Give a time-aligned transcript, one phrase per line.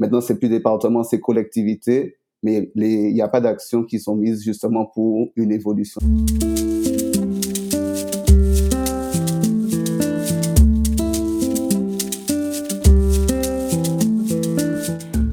[0.00, 4.42] Maintenant, c'est plus département, c'est collectivité, mais il n'y a pas d'actions qui sont mises
[4.42, 6.00] justement pour une évolution.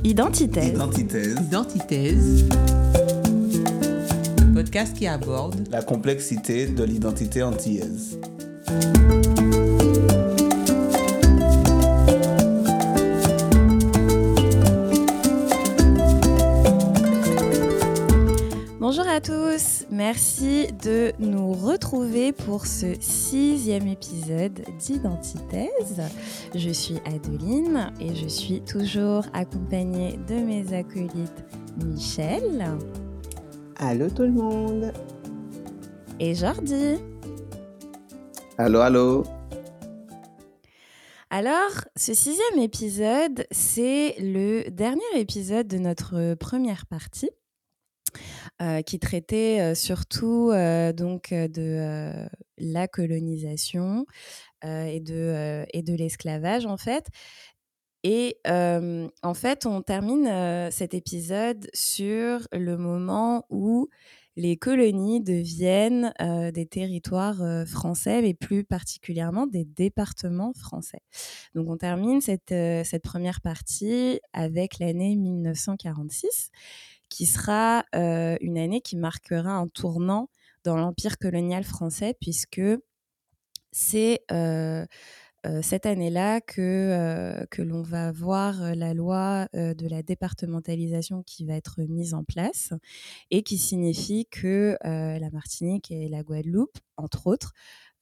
[0.03, 0.73] Identitaise.
[0.73, 1.35] Identitaise.
[1.47, 2.49] Identitaise.
[4.53, 8.19] Podcast qui aborde la complexité de l'identité antillaise.
[18.89, 26.01] Bonjour à tous, merci de nous retrouver pour ce sixième épisode d'Identitaise.
[26.55, 31.43] Je suis Adeline et je suis toujours accompagnée de mes acolytes
[31.83, 32.65] Michel.
[33.75, 34.93] Allô tout le monde.
[36.21, 36.95] Et Jordi.
[38.57, 39.25] Allô, allô.
[41.29, 47.31] Alors, ce sixième épisode, c'est le dernier épisode de notre première partie.
[48.59, 54.07] Euh, qui traitait euh, surtout euh, donc de la colonisation
[54.63, 57.05] et de, et de l'esclavage en fait.
[58.03, 63.89] Et en fait, on termine cet épisode sur le moment où
[64.35, 66.13] les colonies deviennent
[66.53, 71.01] des territoires français, mais plus particulièrement des départements français.
[71.53, 72.49] Donc on termine cette,
[72.85, 76.51] cette première partie avec l'année 1946
[77.09, 80.29] qui sera une année qui marquera un tournant
[80.63, 82.61] dans l'empire colonial français, puisque
[83.71, 84.21] c'est
[85.61, 91.81] cette année-là que, que l'on va voir la loi de la départementalisation qui va être
[91.83, 92.73] mise en place
[93.31, 97.53] et qui signifie que la Martinique et la Guadeloupe, entre autres,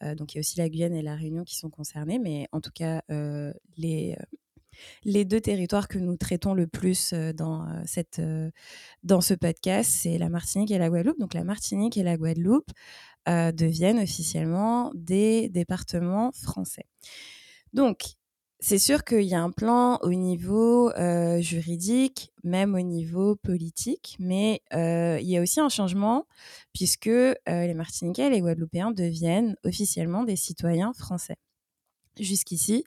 [0.01, 2.61] donc il y a aussi la Guyane et la Réunion qui sont concernés, mais en
[2.61, 3.03] tout cas
[3.77, 4.17] les
[5.03, 8.21] les deux territoires que nous traitons le plus dans, cette,
[9.03, 11.19] dans ce podcast, c'est la Martinique et la Guadeloupe.
[11.19, 12.71] Donc la Martinique et la Guadeloupe
[13.27, 16.85] deviennent officiellement des départements français.
[17.73, 18.03] Donc,
[18.61, 20.91] c'est sûr qu'il y a un plan au niveau
[21.39, 26.25] juridique, même au niveau politique, mais il y a aussi un changement
[26.73, 31.35] puisque les Martiniquais et les Guadeloupéens deviennent officiellement des citoyens français.
[32.19, 32.83] Jusqu'ici,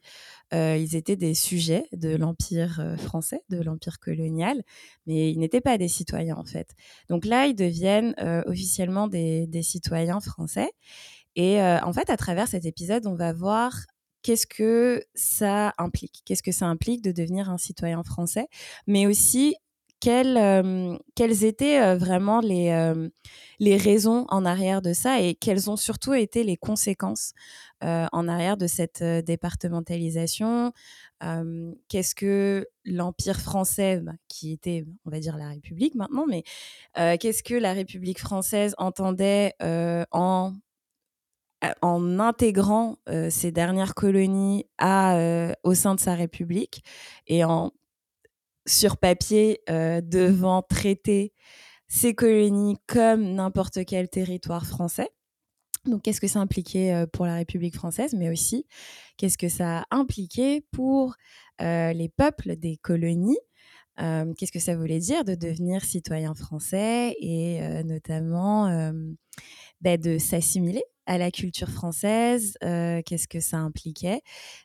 [0.51, 4.63] ils étaient des sujets de l'Empire français, de l'Empire colonial,
[5.05, 6.73] mais ils n'étaient pas des citoyens en fait.
[7.09, 8.15] Donc là, ils deviennent
[8.47, 10.71] officiellement des, citoyens français.
[11.35, 13.73] Et en fait, à travers cet épisode, on va voir
[14.21, 18.47] qu'est-ce que ça implique, qu'est-ce que ça implique de devenir un citoyen français,
[18.87, 19.55] mais aussi
[19.99, 22.93] quelles, quelles étaient vraiment les,
[23.59, 27.33] les raisons en arrière de ça et quelles ont surtout été les conséquences
[27.81, 30.73] en arrière de cette départementalisation?
[31.89, 36.43] Qu'est-ce que l'Empire français, bah, qui était, on va dire, la République maintenant, mais
[36.95, 40.53] qu'est-ce que la République française entendait en
[41.81, 42.97] en intégrant
[43.29, 46.83] ces dernières colonies au sein de sa République
[47.27, 47.71] et en
[48.65, 51.33] sur papier euh, devant traiter
[51.87, 55.09] ces colonies comme n'importe quel territoire français.
[55.85, 58.65] Donc, qu'est-ce que ça impliquait euh, pour la République française, mais aussi
[59.17, 61.15] qu'est-ce que ça a impliqué pour
[61.61, 63.39] euh, les peuples des colonies
[64.37, 68.93] Qu'est-ce que ça voulait dire de devenir citoyen français et notamment
[69.81, 74.21] bah, de s'assimiler à la culture française, euh, qu'est-ce que ça impliquait.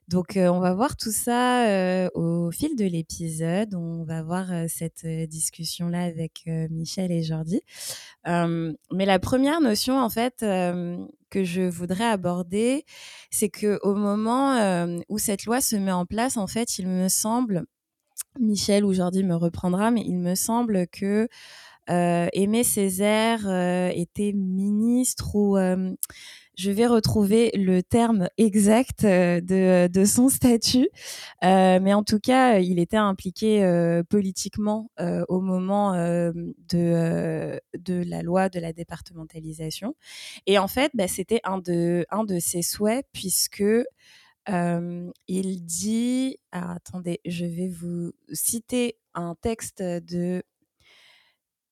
[0.08, 3.74] Donc, euh, on va voir tout ça euh, au fil de l'épisode.
[3.74, 7.62] On va voir cette discussion-là avec Michel et Jordi.
[8.26, 12.84] mais la première notion, en fait, que je voudrais aborder,
[13.30, 17.08] c'est que au moment où cette loi se met en place, en fait, il me
[17.08, 17.64] semble,
[18.38, 21.26] Michel ou Jordi me reprendra, mais il me semble que euh,
[21.88, 25.94] Aimé Césaire euh, était ministre ou euh,
[26.56, 30.88] je vais retrouver le terme exact de, son statut,
[31.42, 34.88] mais en tout cas, il était impliqué politiquement
[35.28, 37.58] au moment de,
[37.88, 39.96] la loi de la départementalisation.
[40.46, 43.64] Et en fait, bah, c'était un de, un de ses souhaits, puisque
[44.46, 50.44] il dit, attendez, je vais vous citer un texte de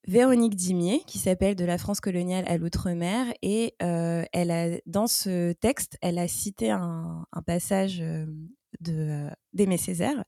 [0.09, 3.27] Véronique Dimier, qui s'appelle De la France coloniale à l'outre-mer.
[3.43, 8.27] Et euh, elle a, dans ce texte, elle a cité un, passage euh,
[8.81, 10.25] de, euh, d'Aimé Césaire.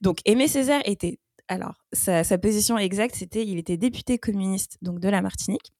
[0.00, 1.18] Donc, Aimé Césaire était.
[1.48, 5.72] Alors, sa, position exacte, c'était il était député communiste donc de la Martinique.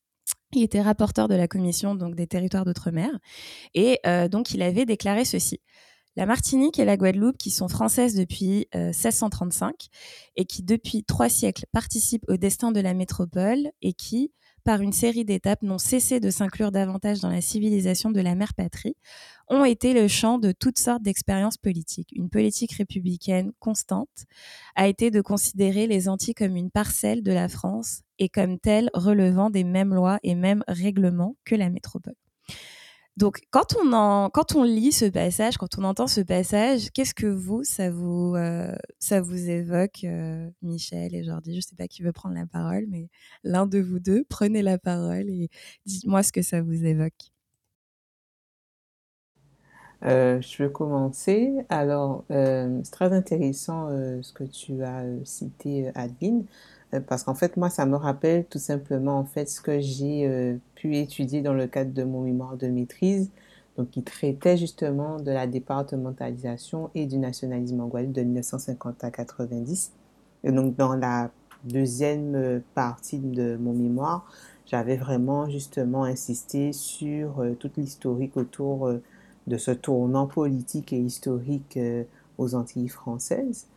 [0.53, 3.11] Il était rapporteur de la commission donc des territoires d'outre-mer.
[3.75, 3.99] Et
[4.31, 5.61] donc, il avait déclaré ceci
[6.17, 9.89] La Martinique et la Guadeloupe, qui sont françaises depuis 1635
[10.37, 14.33] et qui depuis trois siècles participent au destin de la métropole et qui,
[14.65, 18.55] par une série d'étapes, n'ont cessé de s'inclure davantage dans la civilisation de la mère
[18.55, 18.97] patrie,
[19.49, 22.15] ont été le champ de toutes sortes d'expériences politiques.
[22.17, 24.25] Une politique républicaine constante
[24.75, 28.89] a été de considérer les Antilles comme une parcelle de la France et comme telle
[28.95, 32.17] relevant des mêmes lois et mêmes règlements que la métropole.
[33.17, 37.27] Donc, quand on, quand on lit ce passage, quand on entend ce passage, qu'est-ce que
[37.27, 41.53] vous, ça vous, euh, ça vous évoque, euh, Michel et Jordi?
[41.53, 43.09] Je ne sais pas qui veut prendre la parole, mais
[43.43, 45.49] l'un de vous deux, prenez la parole et
[45.87, 47.33] dites-moi ce que ça vous évoque.
[50.05, 51.55] Euh, je vais commencer.
[51.71, 53.89] Alors, c'est très intéressant
[54.23, 56.45] ce que tu as cité, Adeline.
[56.97, 60.27] Euh, parce qu'en fait, moi, ça me rappelle tout simplement en fait ce que j'ai
[60.27, 63.31] euh, pu étudier dans le cadre de mon mémoire de maîtrise,
[63.77, 69.93] donc qui traitait justement de la départementalisation et du nationalisme en de 1950 à 90.
[70.45, 71.31] Et donc, dans la
[71.65, 74.31] deuxième euh, partie de mon mémoire,
[74.67, 78.91] j'avais vraiment justement insisté sur toute l'historique autour
[79.47, 81.79] de ce tournant politique et historique
[82.37, 83.69] aux Antilles françaises.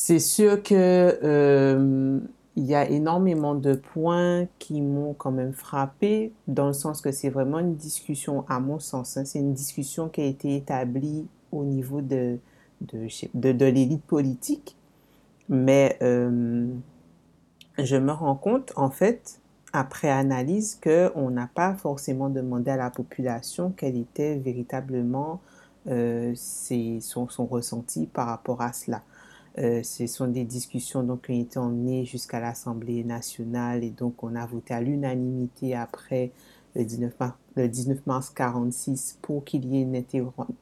[0.00, 2.20] C'est sûr que euh,
[2.54, 7.30] y a énormément de points qui m'ont quand même frappé, dans le sens que c'est
[7.30, 11.64] vraiment une discussion, à mon sens, hein, c'est une discussion qui a été établie au
[11.64, 12.38] niveau de,
[13.42, 14.76] l'élite politique.
[15.48, 16.68] Mais euh,
[17.76, 19.40] je me rends compte, en fait,
[19.72, 25.40] après analyse, qu'on n'a pas forcément demandé à la population quel était véritablement
[25.88, 29.02] euh, son, son ressenti par rapport à cela.
[29.56, 34.22] Euh, ce sont des discussions donc, qui ont été emmenées jusqu'à l'Assemblée nationale et donc
[34.22, 36.32] on a voté à l'unanimité après
[36.76, 40.04] le 19 mars, le 19 mars 46 pour qu'il y ait une,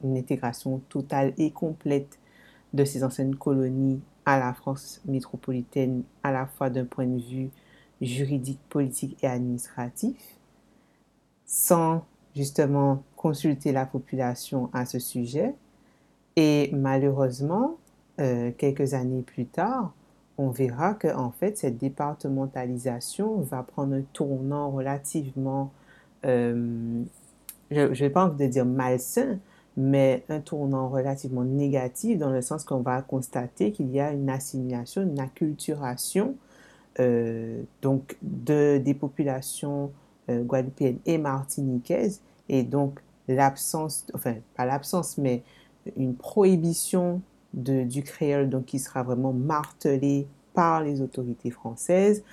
[0.03, 2.17] une, intégration totale et complète
[2.73, 7.49] de ces anciennes colonies à la France métropolitaine, à la fois d'un point de vue
[8.01, 10.17] juridique, politique et administratif,
[11.45, 12.03] sans
[12.35, 15.55] justement consulter la population à ce sujet.
[16.35, 17.77] Et malheureusement,
[18.19, 19.93] euh, quelques années plus tard,
[20.37, 25.71] on verra que en fait cette départementalisation va prendre un tournant relativement,
[26.25, 27.03] euh,
[27.71, 29.39] je ne vais pas envie de dire malsain,
[29.75, 34.29] mais un tournant relativement négatif dans le sens qu'on va constater qu'il y a une
[34.29, 36.35] assimilation, une acculturation
[36.99, 39.91] euh, donc de, des populations
[40.29, 42.19] guadeloupéennes et martiniquaises
[42.49, 45.43] et donc l'absence, enfin pas l'absence, mais
[45.95, 47.21] une prohibition
[47.53, 52.23] du créole, donc qui sera vraiment martelé par les autorités françaises.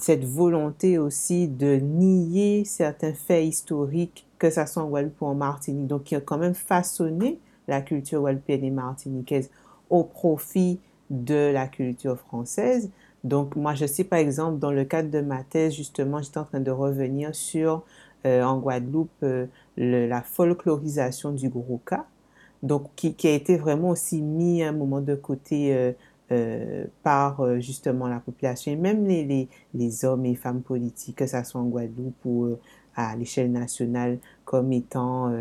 [0.00, 5.34] Cette volonté aussi de nier certains faits historiques, que ce soit en Guadeloupe ou en
[5.34, 7.38] Martinique, donc qui a quand même façonné
[7.68, 9.50] la culture guadeloupéenne et martiniquaise
[9.90, 10.80] au profit
[11.10, 12.90] de la culture française.
[13.24, 16.44] Donc moi, je sais par exemple, dans le cadre de ma thèse, justement, j'étais en
[16.44, 17.82] train de revenir sur,
[18.26, 21.80] euh, en Guadeloupe, euh, la folklorisation du gros
[22.62, 25.92] donc qui, a été vraiment aussi mis à un moment de côté euh,
[26.30, 31.26] euh, par euh, justement la population et même les, les, hommes et femmes politiques, que
[31.26, 32.56] ce soit en Guadeloupe ou
[32.94, 35.32] à l'échelle nationale, comme étant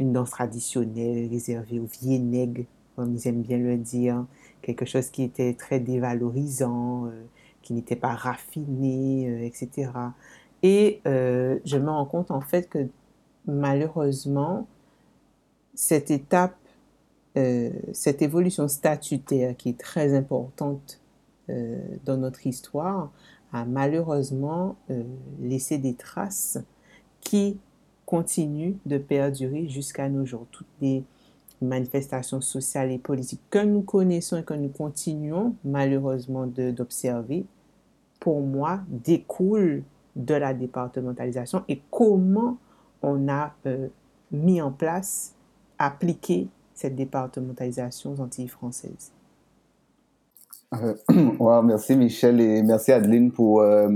[0.00, 2.64] une danse traditionnelle réservée aux vieux nègres,
[2.96, 4.26] comme ils aiment bien le dire,
[4.62, 7.08] quelque chose qui était très dévalorisant,
[7.62, 9.92] qui n'était pas raffiné, etc.
[10.64, 12.88] Et je me rends compte en fait que
[13.46, 14.66] malheureusement,
[15.74, 16.56] cette étape,
[17.36, 21.00] euh, cette évolution statutaire qui est très importante
[21.48, 23.10] euh, dans notre histoire,
[23.52, 25.02] a malheureusement euh,
[25.40, 26.58] laissé des traces
[27.20, 27.58] qui
[28.06, 30.46] continuent de perdurer jusqu'à nos jours.
[30.50, 31.04] Toutes les
[31.60, 37.44] manifestations sociales et politiques que nous connaissons et que nous continuons malheureusement d'observer,
[38.20, 39.82] pour moi, découlent
[40.16, 42.58] de la départementalisation et comment
[43.02, 43.54] on a
[44.32, 45.34] mis en place
[45.82, 49.12] appliquer cette départementalisation aux Antilles françaises.
[50.74, 50.94] Euh,
[51.64, 53.90] merci Michel et merci Adeline pour euh,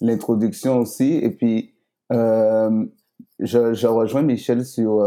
[0.00, 1.14] l'introduction aussi.
[1.14, 1.72] Et puis,
[2.12, 2.86] euh,
[3.40, 5.04] je, rejoins Michel sur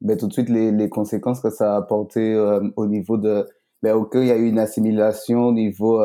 [0.00, 2.34] ben, tout de suite les, les, conséquences que ça a apporté
[2.76, 3.46] au niveau de...
[3.82, 6.00] Ben, ok, il y a eu une assimilation au niveau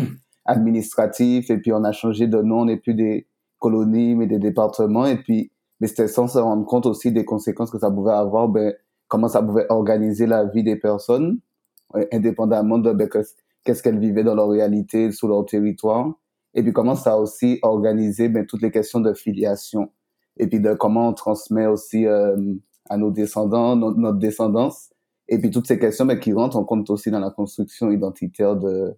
[0.44, 3.26] administratif et puis on a changé de nom, on n'est plus des
[3.58, 5.06] colonies mais des départements.
[5.06, 8.48] Et puis, mais c'était sans se rendre compte aussi des conséquences que ça pouvait avoir
[8.48, 8.74] ben,
[9.10, 11.40] comment ça pouvait organiser la vie des personnes,
[12.12, 13.08] indépendamment de ben,
[13.64, 16.14] qu'est-ce qu'elles vivaient dans leur réalité, sur leur territoire,
[16.54, 19.90] et puis comment ça a aussi organisé ben, toutes les questions de filiation,
[20.38, 22.36] et puis de comment on transmet aussi euh,
[22.88, 24.90] à nos descendants, notre descendance.
[25.28, 28.56] Et puis toutes ces questions mais qui rentrent en compte aussi dans la construction identitaire
[28.56, 28.96] de,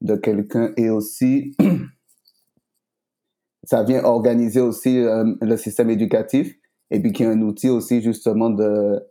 [0.00, 1.56] de quelqu'un et aussi
[3.64, 6.54] ça vient organiser aussi euh, le système éducatif
[6.90, 9.02] et puis qui est un outil aussi justement de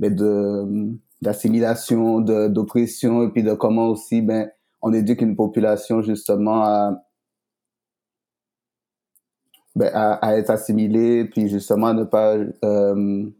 [0.00, 0.90] ben de
[1.22, 4.50] d'assimilation, d'oppression et puis de comment aussi ben
[4.82, 7.04] on éduque une population justement à
[9.76, 13.30] ben, à, à, être assimilée puis justement à ne pas euh,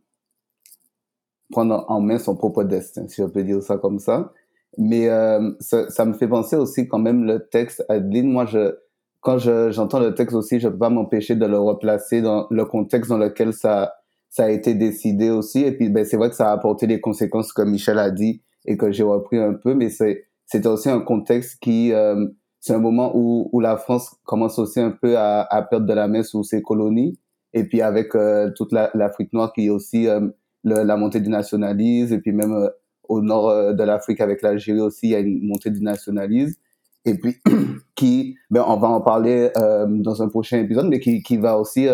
[1.50, 4.32] prendre en main son propre destin, si je peux dire ça comme ça.
[4.78, 8.30] Mais euh, ça, me fait penser aussi quand même le texte, Adeline.
[8.30, 8.76] Moi, je,
[9.20, 13.10] quand j'entends le texte aussi, je peux pas m'empêcher de le replacer dans le contexte
[13.10, 13.94] dans lequel ça,
[14.30, 15.60] ça a été décidé aussi.
[15.60, 18.42] Et puis, ben, c'est vrai que ça a apporté des conséquences, comme Michel a dit,
[18.64, 19.74] et que j'ai repris un peu.
[19.74, 22.26] Mais c'est, c'est aussi un contexte qui, euh,
[22.60, 25.92] c'est un moment où, où la France commence aussi un peu à, à perdre de
[25.92, 27.18] la main sous ses colonies.
[27.52, 30.28] Et puis avec euh, toute l'Afrique noire qui est aussi euh,
[30.64, 32.68] la montée du nationalisme, et puis même euh,
[33.08, 36.58] au nord euh, de l'Afrique avec l'Algérie aussi, il y a une montée du nationalisme,
[37.04, 37.36] et puis
[37.94, 41.58] qui, ben, on va en parler euh, dans un prochain épisode, mais qui, qui va
[41.58, 41.88] aussi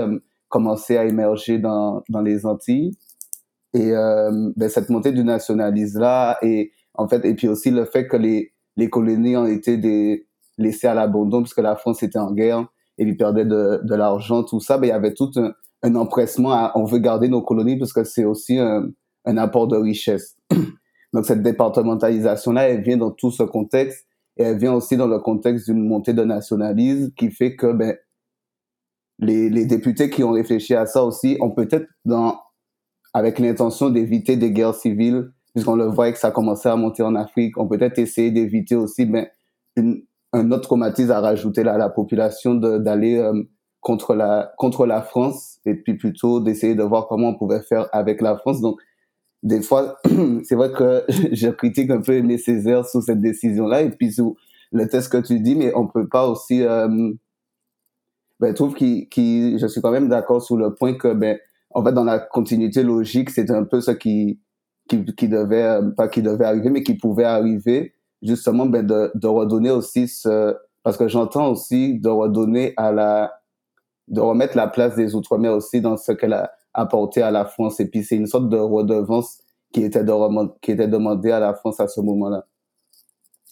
[0.48, 2.92] commencer à émerger dans, dans les Antilles.
[3.74, 8.06] Et ben, cette montée du nationalisme là, et en fait, et puis aussi le fait
[8.08, 10.26] que les, les colonies ont été des,
[10.58, 12.66] laissées à l'abandon puisque la France était en guerre
[12.98, 15.94] et lui perdait de, de l'argent, tout ça, ben, il y avait tout un, un
[15.96, 18.88] empressement à on veut garder nos colonies parce que c'est aussi un,
[19.24, 20.36] un, apport de richesse.
[21.12, 24.06] Donc cette départementalisation-là, elle vient dans tout ce contexte
[24.38, 27.96] et elle vient aussi dans le contexte d'une montée de nationalisme qui fait que ben,
[29.18, 32.38] les, les députés qui ont réfléchi à ça aussi ont peut-être dans
[33.14, 37.02] avec l'intention d'éviter des guerres civiles, puisqu'on le voit que ça a commencé à monter
[37.02, 39.26] en Afrique, on peut-être essayer d'éviter aussi ben,
[39.74, 40.02] une,
[40.34, 43.42] un autre traumatisme à rajouter là, à la population d'aller euh,
[43.80, 47.88] contre la contre la France et puis plutôt d'essayer de voir comment on pouvait faire
[47.92, 48.60] avec la France.
[48.60, 48.78] Donc
[49.42, 49.96] des fois,
[50.44, 54.36] c'est vrai que je critique un peu Aimé Césaire sous cette décision-là et puis sous
[54.72, 56.62] le test que tu dis, mais on peut pas aussi.
[56.62, 57.12] Euh,
[58.40, 61.38] ben, trouve qui qui je suis quand même d'accord sur le point que ben
[61.70, 64.40] en fait dans la continuité logique, c'est un peu ce qui
[64.88, 69.10] qui, qui devait euh, pas qui devait arriver, mais qui pouvait arriver justement ben de,
[69.14, 73.32] de redonner aussi ce parce que j'entends aussi de redonner à la
[74.08, 77.80] de remettre la place des Outre-mer aussi dans ce qu'elle a apporté à la France.
[77.80, 79.38] Et puis, c'est une sorte de redevance
[79.72, 82.46] qui était, de, qui était demandée à la France à ce moment-là.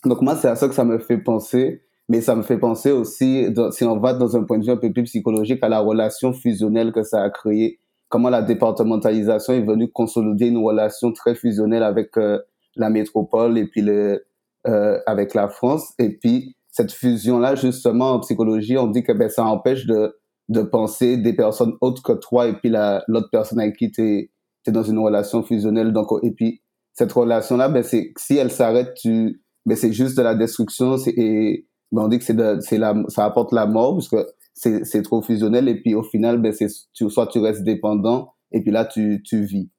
[0.04, 1.82] Donc, moi, c'est à ça que ça me fait penser.
[2.08, 4.76] Mais ça me fait penser aussi, si on va dans un point de vue un
[4.76, 7.78] peu plus psychologique, à la relation fusionnelle que ça a créé.
[8.08, 12.38] Comment la départementalisation est venue consolider une relation très fusionnelle avec euh,
[12.76, 14.24] la métropole et puis le,
[14.66, 15.94] euh, avec la France.
[15.98, 20.16] Et puis, cette fusion-là, justement, en psychologie, on dit que ben, ça empêche de,
[20.48, 22.70] de penser des personnes autres que toi et puis
[23.08, 24.30] l'autre personne avec qui tu es,
[24.70, 25.92] dans une relation fusionnelle.
[25.92, 30.34] Donc, et puis, cette relation-là, ben, si elle s'arrête, tu, ben, c'est juste de la
[30.34, 31.66] destruction, et,
[32.02, 32.60] on dit que de,
[33.08, 36.68] ça apporte la mort parce que c'est, trop fusionnel et puis au final, ben, c'est,
[36.92, 39.70] soit tu restes dépendant et puis là, tu, vis.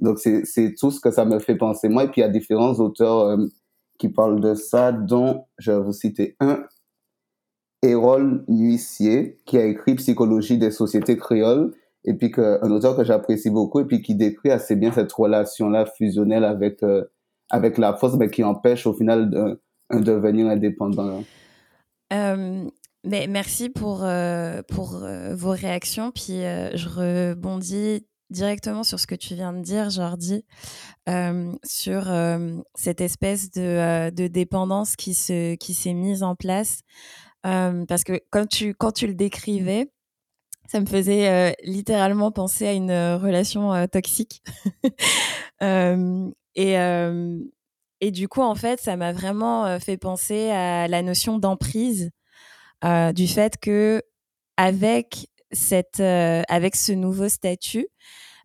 [0.00, 1.88] Donc, c'est, tout ce que ça me fait penser.
[1.88, 3.46] Moi, et puis il y a différents auteurs euh,
[3.98, 6.64] qui parlent de ça, dont, je vais vous citer un,
[7.82, 11.72] Hérol Nuissier, qui a écrit Psychologie des sociétés créoles,
[12.04, 15.12] et puis que, un auteur que j'apprécie beaucoup, et puis qui décrit assez bien cette
[15.12, 17.04] relation-là fusionnelle avec, euh,
[17.50, 21.22] avec la force, mais qui empêche au final de, un devenir indépendant.
[22.10, 24.06] Mais merci pour,
[24.68, 30.44] pour vos réactions, puis je rebondis directement sur ce que tu viens de dire, Jordi,
[31.64, 32.12] sur
[32.74, 36.80] cette espèce de, de dépendance qui s'est qui mise en place.
[37.42, 39.90] Parce que quand tu, quand tu le décrivais,
[40.66, 44.42] ça me faisait littéralement penser à une relation toxique.
[45.60, 46.76] et,
[48.00, 52.10] et du coup, en fait, ça m'a vraiment fait penser à la notion d'emprise,
[53.14, 54.02] du fait que
[54.56, 57.88] avec cette, avec ce nouveau statut,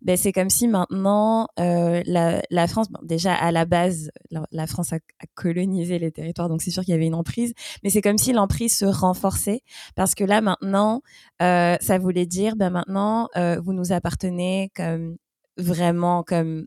[0.01, 4.10] ben, c'est comme si maintenant euh, la, France, déjà à la base,
[4.51, 5.00] la, France a,
[5.36, 7.53] colonisé les territoires, donc c'est sûr qu'il y avait une emprise,
[7.84, 9.62] mais c'est comme si l'emprise se renforçait
[9.96, 11.01] parce que là maintenant,
[11.41, 15.17] euh, ça voulait dire, ben maintenant, euh, vous nous appartenez comme
[15.58, 16.65] vraiment comme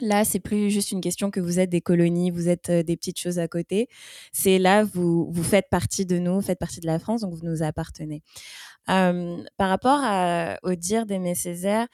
[0.00, 2.96] Là, c'est plus juste une question que vous êtes des colonies, vous êtes euh, des
[2.96, 3.88] petites choses à côté.
[4.32, 7.46] C'est là, vous, faites partie de nous, vous faites partie de la France, donc vous
[7.46, 8.22] nous appartenez.
[8.86, 10.00] Par rapport
[10.64, 11.86] au dire d'Aimé Césaire,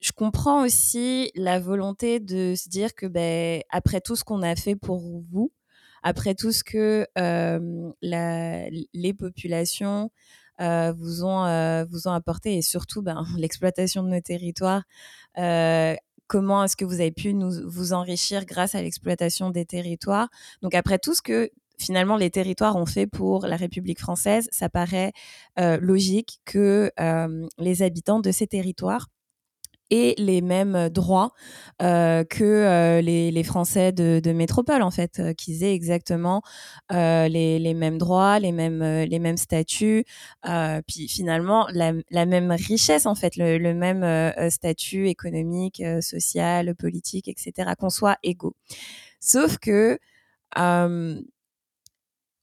[0.00, 4.56] je comprends aussi la volonté de se dire que ben, après tout ce qu'on a
[4.56, 5.52] fait pour vous,
[6.02, 7.06] après tout ce que
[8.02, 10.10] les populations
[10.60, 14.82] euh, vous ont euh, vous ont apporté et surtout ben, l'exploitation de nos territoires
[16.26, 20.28] comment est-ce que vous avez pu nous, vous enrichir grâce à l'exploitation des territoires.
[20.62, 24.68] Donc après tout ce que finalement les territoires ont fait pour la République française, ça
[24.68, 25.12] paraît
[25.56, 26.90] logique que
[27.58, 29.08] les habitants de ces territoires
[29.92, 31.32] et les mêmes droits
[31.78, 36.40] que les, Français de, métropole, en fait, qu'ils aient exactement
[36.90, 40.06] les, mêmes droits, les mêmes, les mêmes statuts,
[40.42, 47.90] puis finalement la, même richesse, en fait, le même statut économique, social, politique, etc., qu'on
[47.90, 48.56] soit égaux.
[49.20, 49.98] Sauf que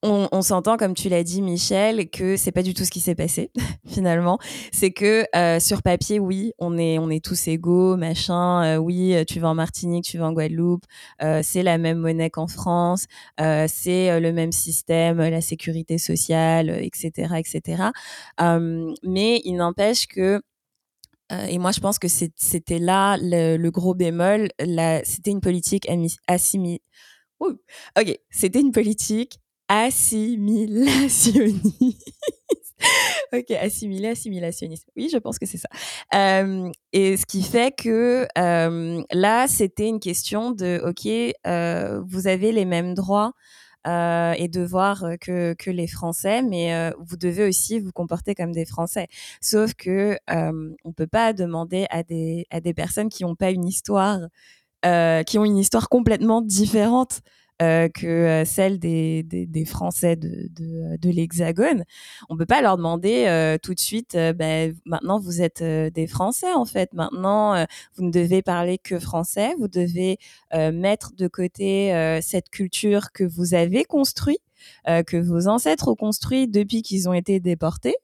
[0.02, 3.16] on, s'entend, comme tu l'as dit, Michel, que c'est pas du tout ce qui s'est
[3.16, 3.52] passé
[3.88, 4.40] finalement.
[4.72, 8.64] C'est que euh, sur papier, oui, on est on est tous égaux, machin.
[8.64, 10.86] Euh, oui, tu vas en Martinique, tu vas en Guadeloupe,
[11.22, 17.34] euh, c'est la même monnaie qu'en France, c'est le même système, la sécurité sociale, etc.,
[17.38, 17.84] etc.
[19.04, 20.42] mais il n'empêche que
[21.48, 24.50] et moi, je pense que c'était là le, gros bémol.
[25.04, 25.88] C'était une politique
[26.28, 26.82] assimilée.
[27.40, 29.40] Ok, c'était une politique
[29.70, 32.14] assimilationniste.
[33.34, 34.90] ok, assimilé, assimilationniste.
[34.96, 35.70] Oui, je pense que c'est ça.
[36.14, 42.28] Euh, et ce qui fait que euh, là, c'était une question de, ok, euh, vous
[42.28, 43.34] avez les mêmes droits
[43.86, 49.08] et devoirs que, que les Français, mais vous devez aussi vous comporter comme des Français.
[49.42, 53.66] Sauf que on peut pas demander à des, à des personnes qui n'ont pas une
[53.66, 54.20] histoire,
[54.84, 57.22] qui ont une histoire complètement différente
[57.62, 61.84] euh, que euh, celle des, des, Français de, de, de l'Hexagone.
[62.30, 66.54] On peut pas leur demander euh, tout de suite, ben, maintenant vous êtes des Français
[66.54, 66.94] en fait.
[66.94, 69.56] Maintenant, vous ne devez parler que français.
[69.60, 70.18] Vous devez
[70.54, 74.42] mettre de côté cette culture que vous avez construite,
[74.86, 77.96] que vos ancêtres ont construit depuis qu'ils ont été déportés.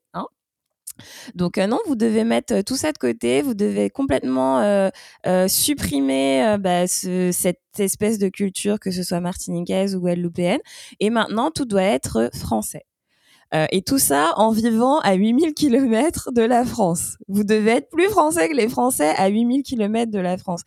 [1.36, 4.90] Donc euh, non, vous devez mettre euh, tout ça de côté, vous devez complètement euh,
[5.48, 10.60] supprimer bah, cette espèce de culture, que ce soit martiniquaise ou guadeloupéenne,
[11.00, 12.86] et maintenant tout doit être français.
[13.72, 17.18] et tout ça en vivant à 8000 km de la France.
[17.28, 20.62] Vous devez être plus français que les Français à 8000 km de la France.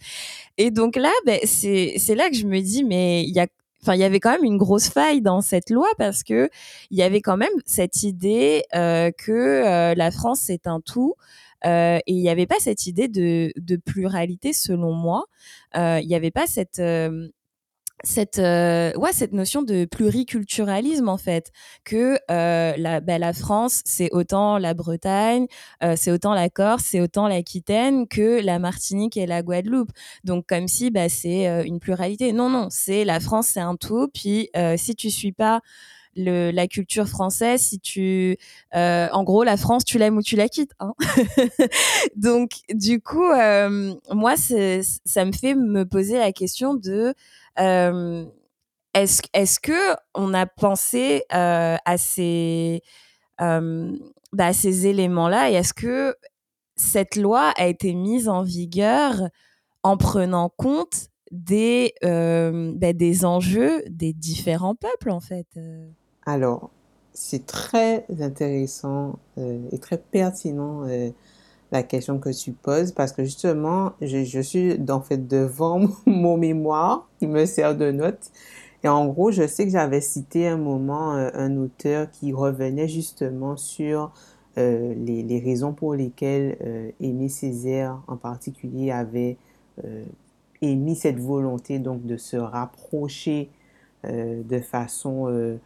[0.57, 3.47] Et donc là, ben, c'est là que je me dis, mais il y a
[3.83, 6.51] enfin il y avait quand même une grosse faille dans cette loi parce que
[6.91, 11.15] il y avait quand même cette idée euh, que euh, la France c'est un tout
[11.65, 15.25] euh, et il n'y avait pas cette idée de, de pluralité selon moi.
[15.75, 16.81] Il n'y avait pas cette
[18.05, 21.51] cette euh, ouais cette notion de pluriculturalisme en fait
[21.85, 25.47] que euh, la bah, la France c'est autant la Bretagne
[25.83, 29.91] euh, c'est autant la Corse c'est autant l'Aquitaine que la Martinique et la Guadeloupe.
[30.25, 32.33] Donc comme si bah c'est une pluralité.
[32.33, 34.09] Non non c'est la France c'est un tout.
[34.13, 35.61] Puis si tu suis pas
[36.19, 38.37] la culture française, si tu,
[38.73, 40.73] en gros, la France, tu l'aimes ou tu la quittes.
[40.81, 40.95] Hein
[42.17, 43.29] Donc, du coup,
[44.11, 47.15] moi, ça me fait me poser la question de
[47.59, 48.25] euh,
[48.95, 52.83] est-ce est que on a pensé euh, à ces
[53.41, 53.97] euh,
[54.33, 56.17] bah, ces éléments-là et est-ce que
[56.77, 59.29] cette loi a été mise en vigueur
[59.83, 65.47] en prenant compte des, bah, des enjeux des différents peuples, en fait
[66.29, 66.71] Alors,
[67.15, 70.87] c'est très intéressant et très pertinent
[71.73, 77.09] la question que tu poses parce que justement, je, suis en fait devant mon mémoire
[77.19, 78.31] qui me sert de note.
[78.85, 82.87] Et en gros, je sais que j'avais cité un moment euh, un auteur qui revenait
[82.87, 84.13] justement sur
[84.57, 89.37] euh, les, les, raisons pour lesquelles euh, Aimé Césaire en particulier avait
[89.85, 90.05] euh,
[90.63, 93.51] émis cette volonté donc de se rapprocher
[94.05, 95.59] euh, de façon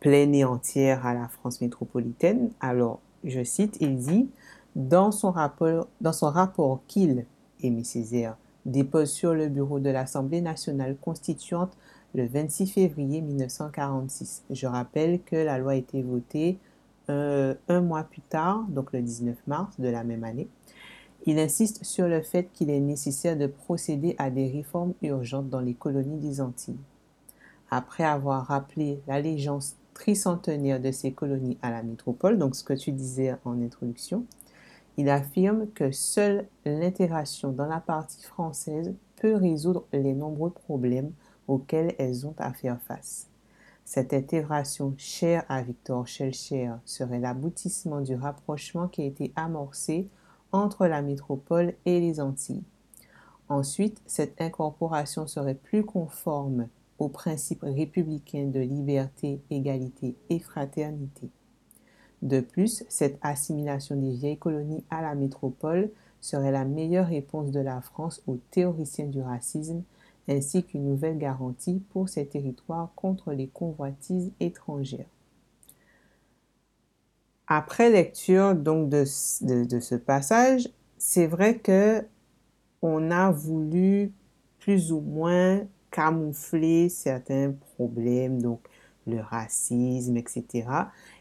[0.00, 2.50] pleine et entière à la France métropolitaine.
[2.60, 4.28] Alors, je cite, il dit
[4.76, 7.26] dans son rapport, dans son rapport qu'il,
[7.62, 11.76] Aimé Césaire, dépose sur le bureau de l'Assemblée nationale constituante
[12.14, 14.44] le 26 février 1946.
[14.50, 16.58] Je rappelle que la loi a été votée
[17.10, 20.48] euh, un mois plus tard, donc le 19 mars de la même année.
[21.26, 25.60] Il insiste sur le fait qu'il est nécessaire de procéder à des réformes urgentes dans
[25.60, 26.76] les colonies des Antilles.
[27.76, 32.92] Après avoir rappelé l'allégeance tricentenaire de ces colonies à la métropole, donc ce que tu
[32.92, 34.26] disais en introduction,
[34.96, 41.10] il affirme que seule l'intégration dans la partie française peut résoudre les nombreux problèmes
[41.48, 43.26] auxquels elles ont à faire face.
[43.84, 50.06] Cette intégration chère à Victor Schellcher serait l'aboutissement du rapprochement qui a été amorcé
[50.52, 52.62] entre la métropole et les Antilles.
[53.48, 61.30] Ensuite, cette incorporation serait plus conforme aux principes républicains de liberté, égalité et fraternité.
[62.22, 67.60] De plus, cette assimilation des vieilles colonies à la métropole serait la meilleure réponse de
[67.60, 69.82] la France aux théoriciens du racisme,
[70.26, 75.04] ainsi qu'une nouvelle garantie pour ces territoires contre les convoitises étrangères.
[77.46, 82.02] Après lecture donc de, ce passage, c'est vrai que
[82.80, 84.12] on a voulu
[84.60, 85.60] plus ou moins
[85.94, 88.60] camoufler certains problèmes, donc
[89.06, 90.66] le racisme, etc.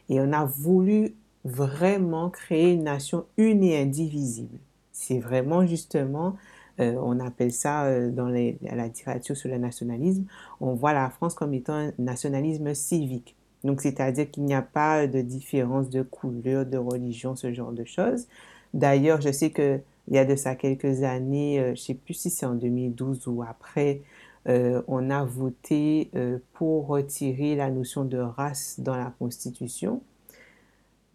[0.09, 1.13] Et on a voulu
[1.45, 4.57] vraiment créer une nation une et indivisible.
[4.91, 6.37] C'est vraiment justement,
[6.79, 10.25] euh, on appelle ça euh, dans la littérature sur le nationalisme,
[10.59, 13.35] on voit la France comme étant un nationalisme civique.
[13.63, 17.85] Donc, c'est-à-dire qu'il n'y a pas de différence de couleur, de religion, ce genre de
[17.85, 18.27] choses.
[18.73, 22.15] D'ailleurs, je sais qu'il y a de ça quelques années, euh, je ne sais plus
[22.15, 24.01] si c'est en 2012 ou après,
[24.45, 26.11] on a voté
[26.53, 30.01] pour retirer la notion de race dans la Constitution.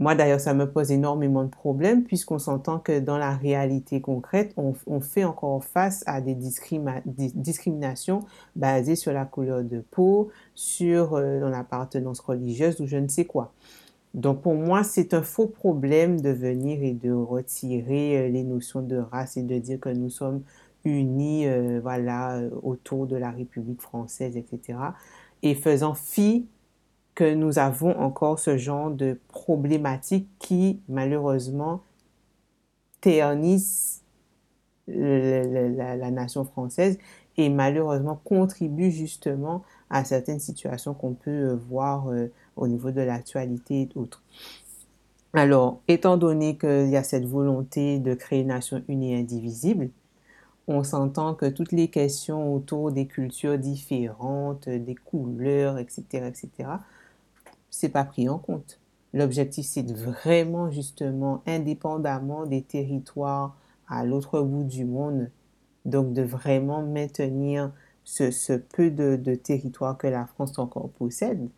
[0.01, 4.55] Moi, d'ailleurs, ça me pose énormément de problèmes puisqu'on s'entend que dans la réalité concrète,
[4.57, 11.51] on, fait encore face à des, discriminations basées sur la couleur de peau, sur euh,
[11.51, 13.53] l'appartenance religieuse ou je ne sais quoi.
[14.15, 18.83] Donc pour moi, c'est un faux problème de venir et de retirer euh, les notions
[18.83, 20.43] de race et de dire que nous sommes
[20.89, 24.79] unis euh, voilà, autour de la République française, etc.
[25.43, 26.47] Et faisant fi
[27.15, 31.83] que nous avons encore ce genre de problématiques qui, malheureusement,
[33.01, 34.03] ternissent
[34.87, 36.99] la, nation française
[37.37, 43.01] et malheureusement contribuent justement à certaines situations qu'on peut euh, voir euh, au niveau de
[43.01, 44.23] l'actualité et d'autres.
[45.35, 49.91] Alors, étant donné qu'il y a cette volonté de créer une nation unie et indivisible,
[50.69, 56.71] on s'entend que toutes les questions autour des cultures différentes, des couleurs, etc., etc.,
[57.71, 58.79] c'est pas pris en compte.
[59.15, 63.57] L'objectif, c'est vraiment, justement, indépendamment des territoires
[63.89, 65.31] à l'autre bout du monde,
[65.87, 67.73] donc de vraiment maintenir
[68.05, 71.49] ce, peu de, de territoire que la France encore possède,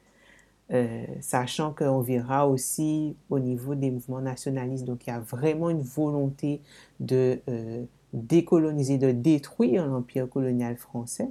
[0.73, 5.69] euh, sachant qu'on verra aussi au niveau des mouvements nationalistes, donc il y a vraiment
[5.69, 6.61] une volonté
[7.01, 11.29] de euh, décoloniser, de détruire l'empire colonial français.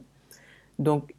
[0.77, 1.13] Donc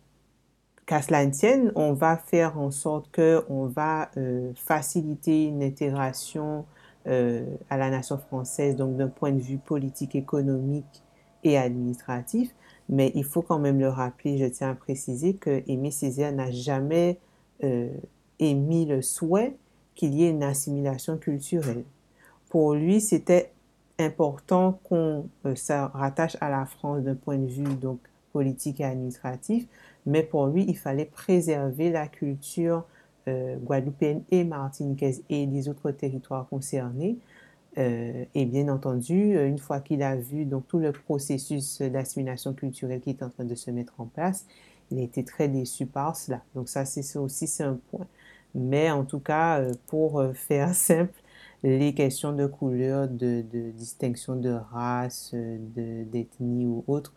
[0.87, 5.63] qu'à cela ne tienne, on va faire en sorte que on va euh, faciliter une
[5.63, 6.65] intégration
[7.07, 11.03] euh, à la nation française, donc d'un point de vue politique, économique
[11.45, 12.51] et administratif.
[12.89, 16.51] Mais il faut quand même le rappeler, je tiens à préciser que Aimé Césaire n'a
[16.51, 17.19] jamais
[17.63, 17.89] euh,
[18.41, 19.57] émis le souhait
[19.95, 21.85] qu'il y ait une assimilation culturelle.
[22.49, 23.53] Pour lui, c'était
[24.01, 28.01] important qu'on se rattache à la France d'un point de vue donc
[28.33, 29.67] politique et administratif,
[30.07, 32.85] mais pour lui, il fallait préserver la culture
[33.29, 37.19] euh, guadeloupéenne et martiniquaise et des autres territoires concernés.
[37.79, 43.01] Euh, et bien entendu, une fois qu'il a vu donc tout le processus d'assimilation culturelle
[43.01, 44.47] qui est en train de se mettre en place,
[44.91, 46.43] il a été très déçu par cela.
[46.55, 48.07] Donc ça, c'est aussi c'est un point.
[48.55, 51.20] Mais en tout cas, euh, pour faire simple,
[51.63, 57.13] les questions de couleur, de, de distinction de race, d'ethnie ou autre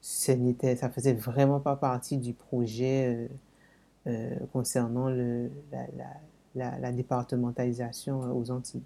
[0.00, 3.28] ce n'était, ça faisait vraiment pas partie du projet
[4.06, 5.50] euh, euh, concernant le,
[6.54, 8.82] la, départementalisation euh, aux Antilles.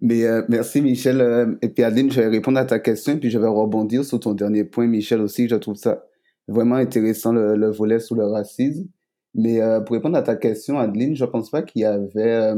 [0.00, 1.56] Mais merci Michel.
[1.62, 4.34] et puis Adeline, je vais répondre à ta question, puis je vais rebondir sur ton
[4.34, 5.48] dernier point, Michel aussi.
[5.48, 6.04] Je trouve ça
[6.48, 8.88] vraiment intéressant, le, volet sur le racisme.
[9.34, 12.52] Mais pour répondre à ta question, Adeline, je pense pas qu'il y avait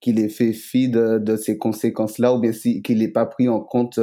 [0.00, 3.48] qu'il ait fait fi de, de ces conséquences-là, ou bien si, qu'il n'ait pas pris
[3.48, 3.98] en compte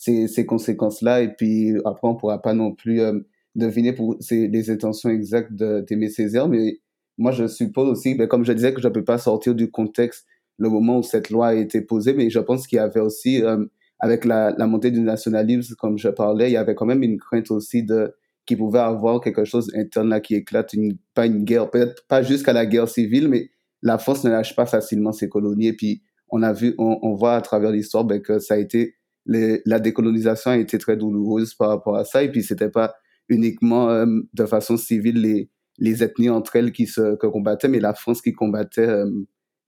[0.00, 1.22] ces, ces conséquences-là.
[1.22, 3.20] Et puis après, on pourra pas non plus euh,
[3.54, 6.48] deviner pour les intentions exactes d'Aimé Césaire.
[6.48, 6.80] Mais
[7.18, 9.70] moi, je suppose aussi, ben, comme je disais, que je ne peux pas sortir du
[9.70, 10.26] contexte
[10.58, 13.42] le moment où cette loi a été posée, mais je pense qu'il y avait aussi,
[13.42, 13.64] euh,
[13.98, 17.18] avec la, la, montée du nationalisme, comme je parlais, il y avait quand même une
[17.18, 18.14] crainte aussi de
[18.50, 20.74] qu'il pouvait avoir quelque chose interne là qui éclate,
[21.14, 23.50] pas une guerre, peut-être pas jusqu'à la guerre civile, mais
[23.82, 25.68] la France ne lâche pas facilement ses colonies.
[25.68, 28.58] Et puis, on a vu, on, on voit à travers l'histoire ben, que ça a
[28.58, 32.24] été la décolonisation a été très douloureuse par rapport à ça.
[32.24, 32.94] Et puis, c'était pas
[33.28, 37.94] uniquement euh, de façon civile les, les ethnies entre elles qui se combattaient, mais la
[37.94, 39.08] France qui combattait euh,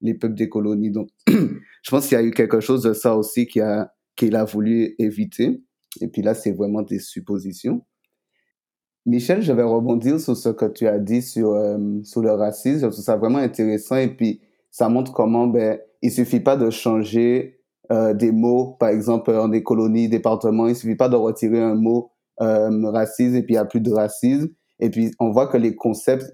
[0.00, 0.90] les peuples des colonies.
[0.90, 4.34] Donc, je pense qu'il y a eu quelque chose de ça aussi qu'il a, qu'il
[4.34, 5.62] a voulu éviter.
[6.00, 7.84] Et puis là, c'est vraiment des suppositions.
[9.04, 12.80] Michel, je vais rebondir sur ce que tu as dit sur, euh, sur le racisme.
[12.80, 13.96] Je trouve ça vraiment intéressant.
[13.96, 17.60] Et puis, ça montre comment ben, il suffit pas de changer
[17.90, 21.74] euh, des mots, par exemple, en des colonies, départements, il suffit pas de retirer un
[21.74, 22.10] mot
[22.40, 24.48] euh, racisme et puis il n'y a plus de racisme.
[24.80, 26.30] Et puis, on voit que les concepts,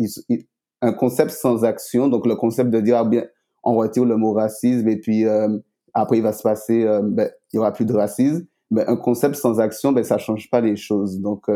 [0.82, 3.24] un concept sans action, donc le concept de dire, ah bien,
[3.64, 5.58] on retire le mot racisme et puis euh,
[5.94, 8.46] après il va se passer, ben, il y aura plus de racisme.
[8.70, 11.18] Mais un concept sans action, ben, ça change pas les choses.
[11.20, 11.46] Donc,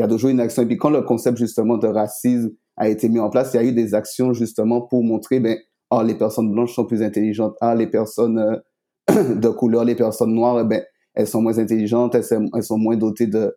[0.00, 0.62] il y a toujours une action.
[0.62, 3.60] Et puis, quand le concept, justement, de racisme a été mis en place, il y
[3.60, 5.58] a eu des actions, justement, pour montrer, ben,
[5.90, 7.54] oh, les personnes blanches sont plus intelligentes.
[7.60, 8.62] Ah, les personnes
[9.08, 10.82] de couleur, les personnes noires, ben,
[11.12, 13.54] elles sont moins intelligentes, elles, sont moins dotées de,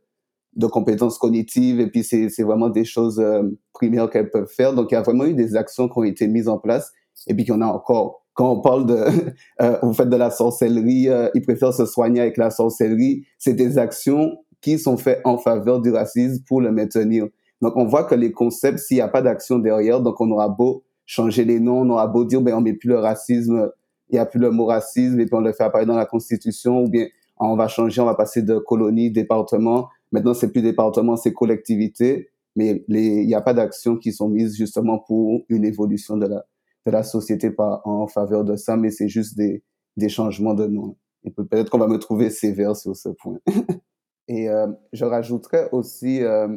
[0.69, 4.73] compétences cognitives et puis c'est vraiment des choses euh, primaires qu'elles peuvent faire.
[4.73, 6.91] Donc il y a vraiment eu des actions qui ont été mises en place
[7.27, 8.25] et puis en a encore.
[8.33, 9.05] Quand on parle de,
[9.61, 13.25] euh, vous faites de la sorcellerie, euh, ils préfèrent se soigner avec la sorcellerie.
[13.37, 17.27] C'est des actions qui sont faites en faveur du racisme pour le maintenir.
[17.61, 20.49] Donc on voit que les concepts, s'il n'y a pas d'action derrière, donc on aura
[20.49, 23.69] beau changer les noms, on aura beau dire ben on met plus le racisme,
[24.09, 26.05] il n'y a plus le mot racisme et puis on le fait apparaître dans la
[26.05, 30.61] Constitution ou bien on va changer, on va passer de colonie, département Maintenant, c'est plus
[30.61, 35.65] département, c'est collectivité, mais il n'y a pas d'actions qui sont mises justement pour une
[35.65, 36.45] évolution de la,
[36.85, 39.63] de la société par, en faveur de ça, mais c'est juste des,
[39.97, 40.95] des changements de nom.
[41.35, 43.39] Peut-être qu'on va me trouver sévère sur ce point.
[44.27, 46.47] Et euh, je rajouterais aussi euh,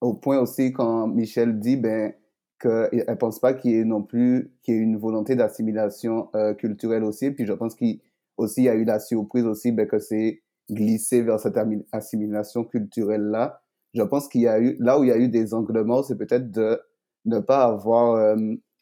[0.00, 2.14] au point aussi quand Michel dit ben
[2.60, 6.30] qu'elle ne pense pas qu'il y ait non plus qu'il y ait une volonté d'assimilation
[6.34, 7.30] euh, culturelle aussi.
[7.32, 8.00] Puis je pense qu'il
[8.38, 11.58] y a eu la surprise aussi ben, que c'est glisser vers cette
[11.90, 13.60] assimilation culturelle-là.
[13.94, 16.04] Je pense qu'il y a eu, là où il y a eu des angles morts,
[16.04, 16.80] c'est peut-être de
[17.24, 18.36] ne pas avoir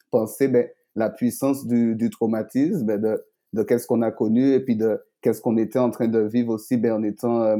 [0.09, 4.59] pensé ben, la puissance du, du traumatisme, ben, de, de qu'est-ce qu'on a connu et
[4.61, 7.57] puis de qu'est-ce qu'on était en train de vivre aussi ben, en étant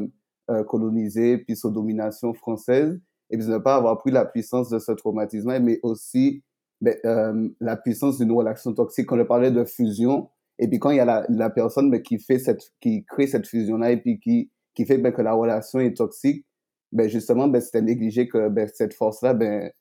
[0.52, 4.26] euh, euh, colonisé, puis sous domination française, et puis de ne pas avoir pris la
[4.26, 6.44] puissance de ce traumatisme, mais aussi
[6.82, 9.08] ben, euh, la puissance d'une relation toxique.
[9.08, 12.02] Quand je parlais de fusion, et puis quand il y a la, la personne ben,
[12.02, 15.34] qui fait cette, qui crée cette fusion-là et puis qui, qui fait ben, que la
[15.34, 16.46] relation est toxique,
[16.92, 19.72] ben justement, ben, c'était négligé que ben, cette force-là, ben,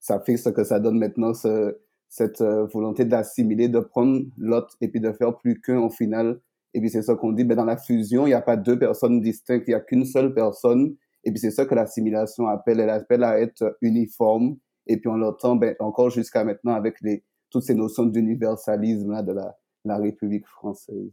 [0.00, 4.76] ça fait ce que ça donne maintenant, ce, cette euh, volonté d'assimiler, de prendre l'autre
[4.82, 6.40] et puis de faire plus qu'un au final.
[6.74, 8.78] Et puis c'est ça qu'on dit, ben, dans la fusion, il n'y a pas deux
[8.78, 10.94] personnes distinctes, il n'y a qu'une seule personne.
[11.24, 14.56] Et puis c'est ça que l'assimilation appelle, elle appelle à être uniforme.
[14.86, 19.32] Et puis on l'entend ben, encore jusqu'à maintenant avec les, toutes ces notions d'universalisme de
[19.32, 21.12] la, la République française.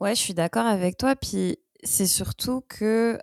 [0.00, 1.16] Ouais, je suis d'accord avec toi.
[1.16, 3.18] Puis c'est surtout que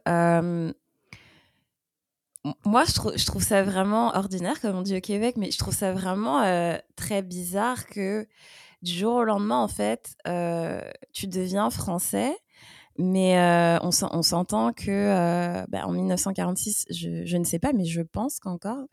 [2.63, 5.94] moi, je, trouve ça vraiment ordinaire, comme on dit au Québec, mais je trouve ça
[5.94, 6.44] vraiment
[6.96, 8.28] très bizarre que
[8.82, 10.16] du jour au lendemain, en fait,
[11.14, 12.36] tu deviens français.
[12.98, 13.38] Mais
[13.82, 18.86] on s'entend que bah, en 1946, je, ne sais pas, mais je pense qu'encore,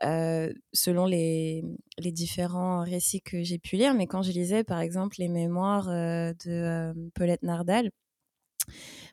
[0.00, 1.62] selon les,
[1.98, 3.94] les, différents récits que j'ai pu lire.
[3.94, 7.90] Mais quand je lisais, par exemple, les mémoires de Paulette Nardal,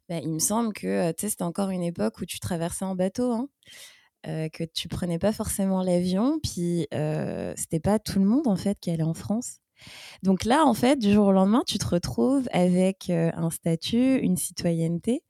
[0.08, 3.50] bah, il me semble que c'était encore une époque où tu traversais en bateau, hein,
[4.24, 6.88] que tu prenais pas forcément l'avion, puis
[7.58, 9.58] c'était pas tout le monde en fait qui allait en France.
[10.24, 14.38] Donc là, en fait, du jour au lendemain, tu te retrouves avec un statut, une
[14.38, 15.24] citoyenneté,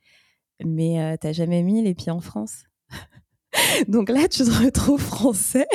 [0.64, 2.64] mais tu n'as jamais mis les pieds en France.
[3.88, 5.68] Donc là, tu te retrouves français,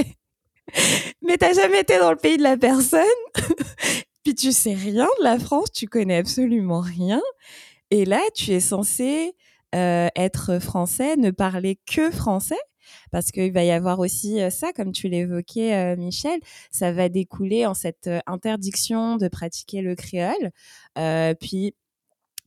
[1.23, 3.03] mais t'as jamais été dans le pays de la personne.
[4.25, 7.23] Puis tu sais rien de la France, tu connais absolument rien.
[7.91, 9.35] Et là, tu es censé
[9.75, 12.59] euh, être français, ne parler que français.
[13.11, 17.09] Parce qu'il va y avoir aussi euh, ça, comme tu l'évoquais, euh, Michel, ça va
[17.09, 20.51] découler en cette interdiction de pratiquer le créole.
[21.41, 21.75] puis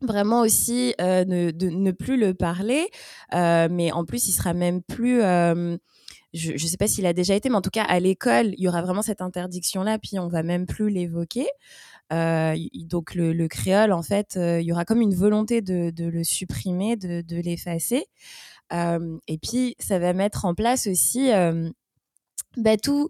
[0.02, 2.88] vraiment aussi ne, de ne plus le parler,
[3.34, 5.22] mais en plus il sera même plus
[6.34, 8.64] je ne sais pas s'il a déjà été, mais en tout cas, à l'école, il
[8.64, 11.48] y aura vraiment cette interdiction-là, puis on va même plus l'évoquer.
[12.12, 16.96] donc, le, créole, en fait, il y aura comme une volonté de, de le supprimer,
[16.96, 18.06] de, de l'effacer.
[18.72, 21.30] Et puis, ça va mettre en place aussi
[22.58, 23.10] bah, tout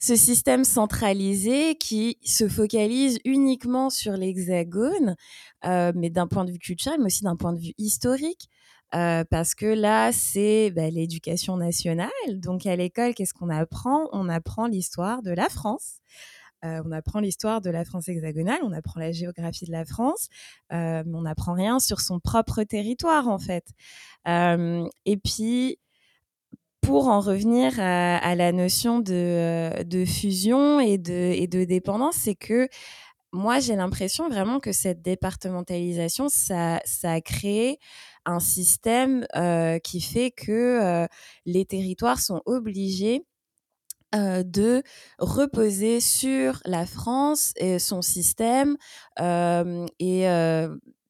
[0.00, 5.16] ce système centralisé qui se focalise uniquement sur l'hexagone,
[5.64, 8.48] mais d'un point de vue culturel, mais aussi d'un point de vue historique.
[8.90, 12.10] Parce que là, c'est bah, l'éducation nationale.
[12.34, 14.08] Donc à l'école, qu'est-ce qu'on apprend?
[14.12, 16.00] On apprend l'histoire de la France.
[16.64, 20.28] Euh, on apprend l'histoire de la France hexagonale, on apprend la géographie de la France,
[20.70, 23.64] mais on n'apprend rien sur son propre territoire en fait.
[24.26, 25.78] et puis,
[26.80, 32.68] pour en revenir à, la notion de, fusion et de, dépendance, c'est que
[33.32, 37.78] moi, j'ai l'impression vraiment que cette départementalisation, ça, ça a créé
[38.26, 41.06] un système euh, qui fait que euh,
[41.44, 43.24] les territoires sont obligés
[44.14, 44.82] euh, de
[45.18, 48.76] reposer sur la France et son système
[49.18, 50.26] et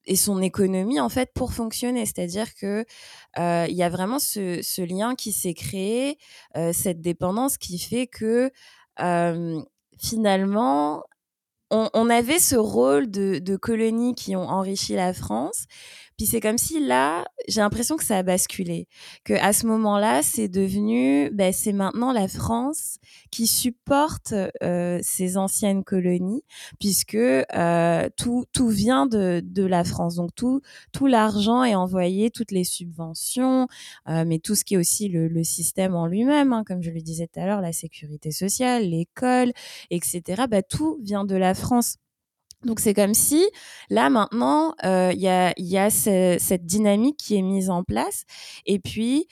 [0.07, 2.07] et son économie en fait pour fonctionner.
[2.07, 2.85] C'est-à-dire que
[3.39, 6.19] euh, il y a vraiment ce, lien qui s'est créé,
[6.57, 8.51] euh, cette dépendance qui fait que
[9.01, 9.61] euh,
[9.99, 11.03] finalement
[11.71, 15.65] on, avait ce rôle de, de colonies qui ont enrichi la France.
[16.17, 18.87] Puis c'est comme si là, j'ai l'impression que ça a basculé,
[19.25, 22.99] que à ce moment-là, c'est devenu, ben, c'est maintenant la France
[23.31, 26.43] qui supporte euh, ces anciennes colonies,
[26.79, 30.15] puisque euh, tout tout vient de de la France.
[30.17, 30.61] Donc tout
[30.93, 33.67] tout l'argent est envoyé, toutes les subventions,
[34.09, 36.91] euh, mais tout ce qui est aussi le, le système en lui-même, hein, comme je
[36.91, 39.53] le disais tout à l'heure, la sécurité sociale, l'école,
[39.91, 40.45] etc.
[40.49, 41.97] Ben, tout vient de la France.
[42.65, 43.45] Donc c'est comme si
[43.91, 48.25] là maintenant euh, il y a, cette dynamique qui est mise en place.
[48.67, 49.27] Et puis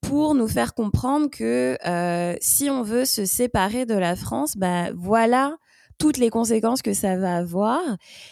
[0.00, 4.90] pour nous faire comprendre que euh, si on veut se séparer de la France, bah
[4.94, 5.56] voilà
[5.98, 7.80] toutes les conséquences que ça va avoir.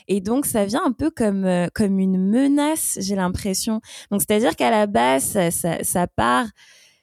[0.07, 3.81] Et donc ça vient un peu comme euh, comme une menace j'ai l'impression.
[4.11, 6.47] Donc c'est à dire qu'à la base ça part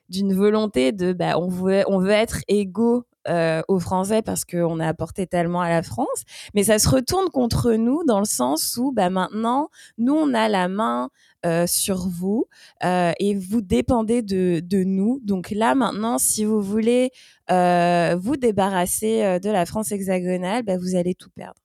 [0.10, 4.80] d'une volonté de bah, on veut on veut être égaux euh, aux Français parce qu'on
[4.80, 8.78] a apporté tellement à la France, mais ça se retourne contre nous dans le sens
[8.78, 11.10] où bah, maintenant, nous, on a la main
[11.46, 12.46] euh, sur vous
[12.84, 15.20] euh, et vous dépendez de, de nous.
[15.24, 17.12] Donc là, maintenant, si vous voulez
[17.52, 21.60] euh, vous débarrasser euh, de la France hexagonale, bah, vous allez tout perdre.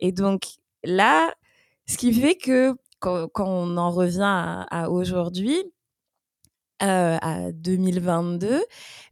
[0.00, 0.42] Et donc
[0.84, 1.32] là,
[1.86, 5.62] ce qui fait que quand, quand on en revient à, à aujourd'hui,
[6.82, 8.62] euh, à 2022,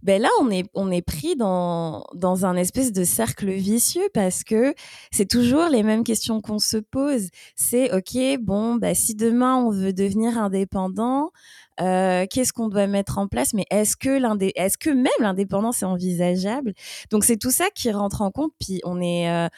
[0.02, 4.44] ben là on est on est pris dans dans un espèce de cercle vicieux parce
[4.44, 4.74] que
[5.10, 7.28] c'est toujours les mêmes questions qu'on se pose.
[7.56, 11.30] C'est ok bon bah si demain on veut devenir indépendant,
[11.80, 13.54] euh, qu'est-ce qu'on doit mettre en place?
[13.54, 16.74] Mais est-ce que l'indé est-ce que même l'indépendance est envisageable?
[17.10, 18.52] Donc c'est tout ça qui rentre en compte.
[18.60, 19.48] Puis on est euh,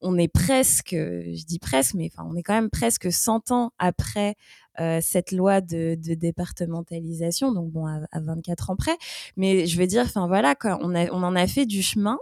[0.00, 3.72] on est presque, je dis presque, mais enfin, on est quand même presque 100 ans
[3.78, 4.36] après
[4.80, 8.96] euh, cette loi de, départementalisation, donc bon, à, à, 24 ans près.
[9.36, 12.18] Mais je veux dire, enfin voilà, on en a fait du chemin.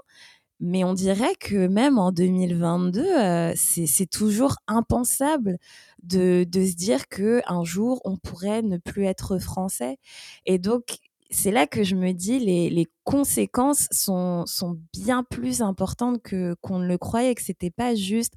[0.59, 5.59] Mais on dirait que même en 2022, euh, c'est toujours impensable
[6.03, 9.99] de, de se dire que un jour on pourrait ne plus être français.
[10.47, 10.99] Et donc
[11.31, 16.55] c'est là que je me dis les, les conséquences sont, sont bien plus importantes que
[16.61, 18.35] qu'on ne le croyait, que c'était pas juste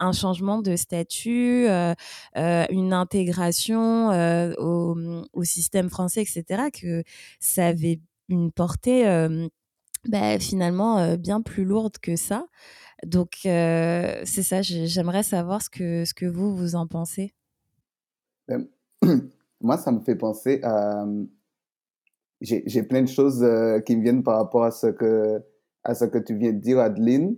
[0.00, 1.94] un changement de statut, euh,
[2.36, 4.96] euh, une intégration euh, au,
[5.32, 7.04] au, système français, etc., que
[7.38, 9.04] ça avait une portée
[10.08, 12.46] bah, finalement bien plus lourde que ça.
[13.04, 17.34] Donc c'est ça, j'aimerais savoir ce que, ce que vous, vous en pensez.
[19.60, 21.04] Moi, ça me fait penser à
[22.42, 25.40] j'ai plein de choses euh, qui me viennent par rapport à ce que
[25.84, 27.36] à ce que tu viens de dire, Adeline.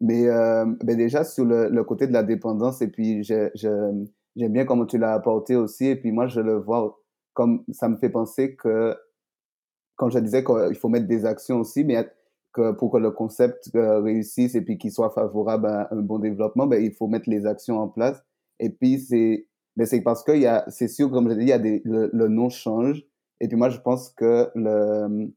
[0.00, 4.46] Mais euh, ben déjà sur le, le, côté de la dépendance, et puis j'aime je,
[4.48, 7.00] bien comment tu l'as apporté aussi, et puis moi je le vois
[7.32, 8.94] comme ça me fait penser que
[9.96, 12.06] quand je disais qu'il faut mettre des actions aussi, mais
[12.52, 16.18] que pour que le concept euh, réussisse et puis qu'il soit favorable à un bon
[16.18, 18.22] développement, ben, il faut mettre les actions en place.
[18.58, 20.32] Et puis c'est ben, parce que
[20.68, 23.04] c'est sûr, comme je dis, il y a des, le, le nom change,
[23.40, 25.32] et puis moi, je pense que le,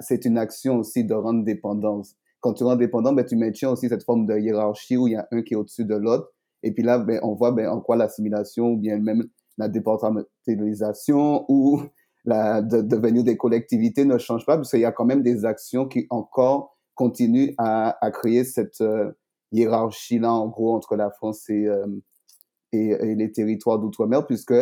[0.00, 2.16] c'est une action aussi de rendre dépendance.
[2.40, 5.16] Quand tu rends dépendant, ben, tu maintiens aussi cette forme de hiérarchie où il y
[5.16, 6.32] a un qui est au-dessus de l'autre.
[6.62, 11.44] Et puis là, ben, on voit ben, en quoi l'assimilation ou bien même la départementalisation
[11.48, 11.82] ou
[12.24, 15.44] la de, devenir des collectivités ne change pas, parce qu'il y a quand même des
[15.44, 19.12] actions qui encore continuent à, à créer cette euh,
[19.52, 21.86] hiérarchie-là, en gros, entre la France et, euh,
[22.72, 24.52] et, et, les territoires d'outre-mer, puisque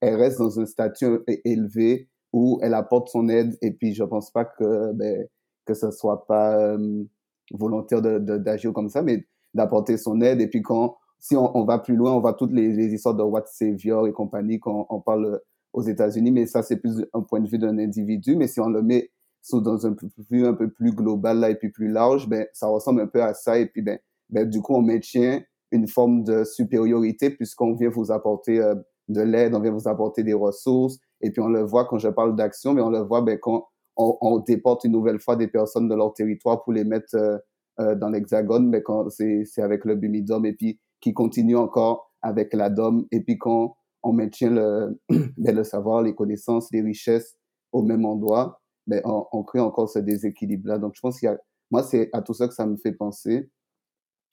[0.00, 4.30] elle, reste dans un statut élevé où elle apporte son aide et puis je pense
[4.30, 5.26] pas que ben,
[5.64, 7.04] que ce soit pas euh,
[7.52, 11.96] volontaire d'agir comme ça, mais d'apporter son aide et puis quand si on, va plus
[11.96, 15.40] loin, on voit toutes les, histoires de What Savior et compagnie quand parle
[15.72, 18.68] aux États-Unis, mais ça c'est plus un point de vue d'un individu, mais si on
[18.68, 19.10] le met
[19.42, 19.94] sous dans un
[20.30, 23.22] vue un peu plus global là et puis plus large, ben ça ressemble un peu
[23.22, 27.74] à ça et puis ben, ben du coup on maintient une forme de supériorité puisqu'on
[27.74, 28.74] vient vous apporter euh,
[29.08, 30.98] de l'aide, on vient vous apporter des ressources.
[31.20, 33.68] Et puis on le voit quand je parle d'action, mais on le voit ben, quand
[33.96, 37.38] on, on, déporte une nouvelle fois des personnes de leur territoire pour les mettre euh,
[37.80, 42.52] euh, dans l'hexagone, mais quand c'est avec le Bumidom et puis qui continue encore avec
[42.52, 43.06] la DOM.
[43.12, 45.00] Et puis quand on maintient le,
[45.38, 47.36] ben, le savoir, les connaissances, les richesses
[47.72, 50.78] au même endroit, ben, on, on crée encore ce déséquilibre-là.
[50.78, 51.38] Donc je pense qu'il y a,
[51.70, 53.50] moi, c'est à tout ça que ça me fait penser.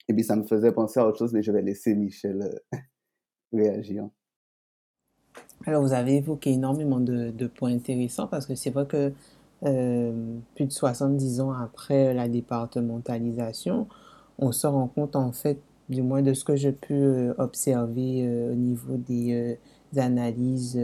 [0.08, 2.78] Et puis ça me faisait penser à autre chose, mais je vais laisser Michel euh,
[3.52, 4.08] réagir.
[5.66, 9.12] Alors, vous avez évoqué énormément de, de points intéressants parce que c'est vrai que
[9.64, 10.12] euh,
[10.54, 13.86] plus de 70 ans après la départementalisation,
[14.38, 18.26] on se rend compte en fait, du moins de ce que j'ai pu euh, observer
[18.26, 19.58] euh, au niveau des,
[19.96, 20.76] analyses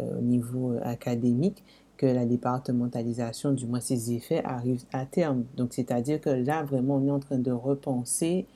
[0.00, 1.62] au niveau académique,
[1.96, 5.44] que la départementalisation, du moins ses effets, arrivent à terme.
[5.56, 8.46] Donc, c'est-à-dire que là, vraiment, on est en train de repenser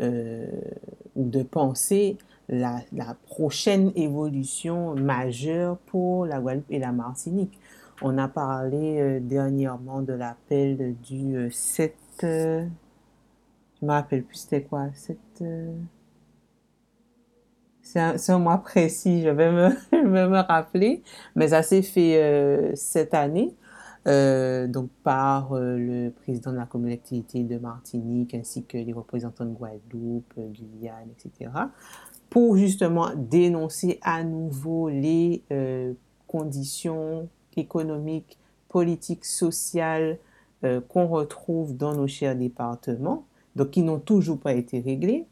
[0.00, 2.18] ou de penser
[2.48, 2.82] la,
[3.26, 7.58] prochaine évolution majeure pour la Guadeloupe et la Martinique.
[8.02, 11.94] On a parlé dernièrement de l'appel du 7...
[12.20, 12.66] je
[13.82, 15.18] me rappelle plus c'était quoi 7...
[17.84, 21.02] C'est un, mois précis, je vais me, me rappeler,
[21.36, 23.54] mais ça s'est fait euh, cette année,
[24.08, 29.44] euh, donc par euh, le président de la collectivité de Martinique ainsi que les représentants
[29.44, 31.50] de Guadeloupe, Guyane, etc.,
[32.34, 35.44] pour justement dénoncer à nouveau les
[36.26, 40.18] conditions économiques, politiques, sociales
[40.88, 43.24] qu'on retrouve dans nos chers départements,
[43.54, 45.26] donc qui n'ont toujours pas été réglées.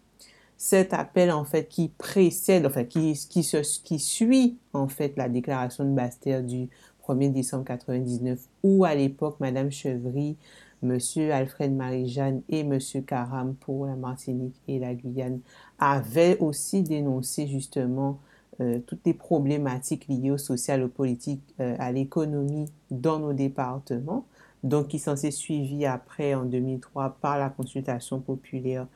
[0.56, 3.44] Cet appel en fait qui précède, enfin qui, qui,
[3.82, 6.68] qui suit en fait la déclaration de Bastère du
[7.04, 10.36] 1er décembre 99 où à l'époque Madame Chevry,
[10.82, 15.38] Monsieur Alfred Marie-Jeanne et Monsieur Caram pour la Martinique et la Guyane
[15.78, 18.18] avaient aussi dénoncé justement
[18.60, 24.26] euh, toutes les problématiques liées au social, au politique, euh, à l'économie dans nos départements,
[24.64, 28.86] donc qui s'en s'est suivi après en 2003 par la consultation populaire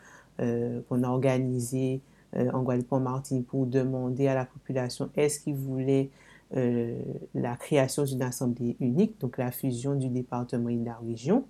[0.41, 2.01] euh, qu'on a organisé
[2.37, 6.11] euh, en Guadeloupe en Martinique pour demander à la population est-ce qu'ils voulaient
[7.35, 11.45] la création d'une assemblée unique, donc la fusion du département et de la région,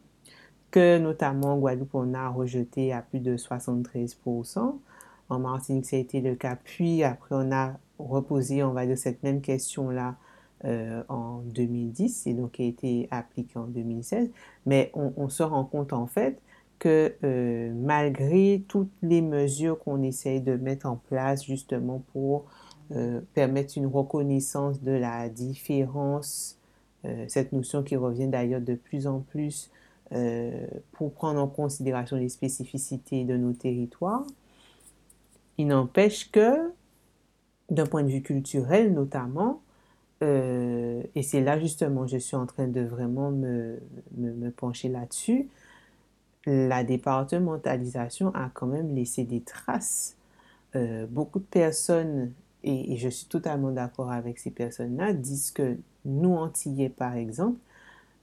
[0.76, 4.78] notamment en Guadeloupe on a rejeté à plus de 73%.
[5.28, 6.56] En Martinique, ça a été le cas.
[6.62, 10.16] Puis après, on a reposé, on va dire, cette même question-là
[11.08, 14.30] en 2010 et donc qui a été appliquée en 2016.
[14.64, 16.40] Mais on, se rend compte en fait
[16.78, 22.44] que euh, malgré toutes les mesures qu'on essaye de mettre en place justement pour
[22.92, 26.58] euh, permettre une reconnaissance de la différence,
[27.04, 29.70] euh, cette notion qui revient d'ailleurs de plus en plus
[30.92, 34.24] pour prendre en considération les spécificités de nos territoires,
[35.58, 36.72] il n'empêche que,
[37.70, 39.60] d'un point de vue culturel notamment,
[40.22, 43.78] et c'est là justement je suis en train de vraiment me,
[44.16, 45.48] me pencher là-dessus,
[46.46, 50.16] la départementalisation a quand même laissé des traces.
[50.76, 52.32] Euh, beaucoup de personnes,
[52.62, 57.58] et, je suis totalement d'accord avec ces personnes-là, disent que nous, Antillais par exemple,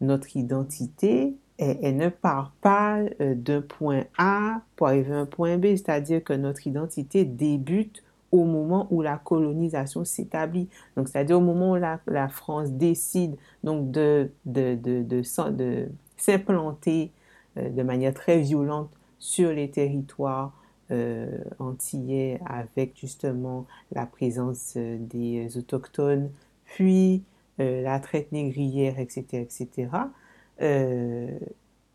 [0.01, 5.57] notre identité, elle, ne part pas euh, d'un point A pour arriver à un point
[5.57, 10.67] B, c'est-à-dire que notre identité débute au moment où la colonisation s'établit.
[10.97, 17.11] Donc, c'est-à-dire au moment où la, France décide donc de, de, de, de s'implanter
[17.57, 18.89] euh, de manière très violente
[19.19, 20.59] sur les territoires
[20.91, 26.29] euh, antillais avec justement la présence des autochtones,
[26.65, 27.23] puis
[27.59, 29.89] la traite négrière, etc., etc.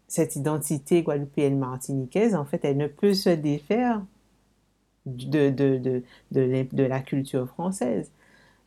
[0.07, 4.03] cette identité guadeloupéenne martiniquaise, en fait, elle ne peut se défaire
[5.07, 8.11] de, de, de la culture française.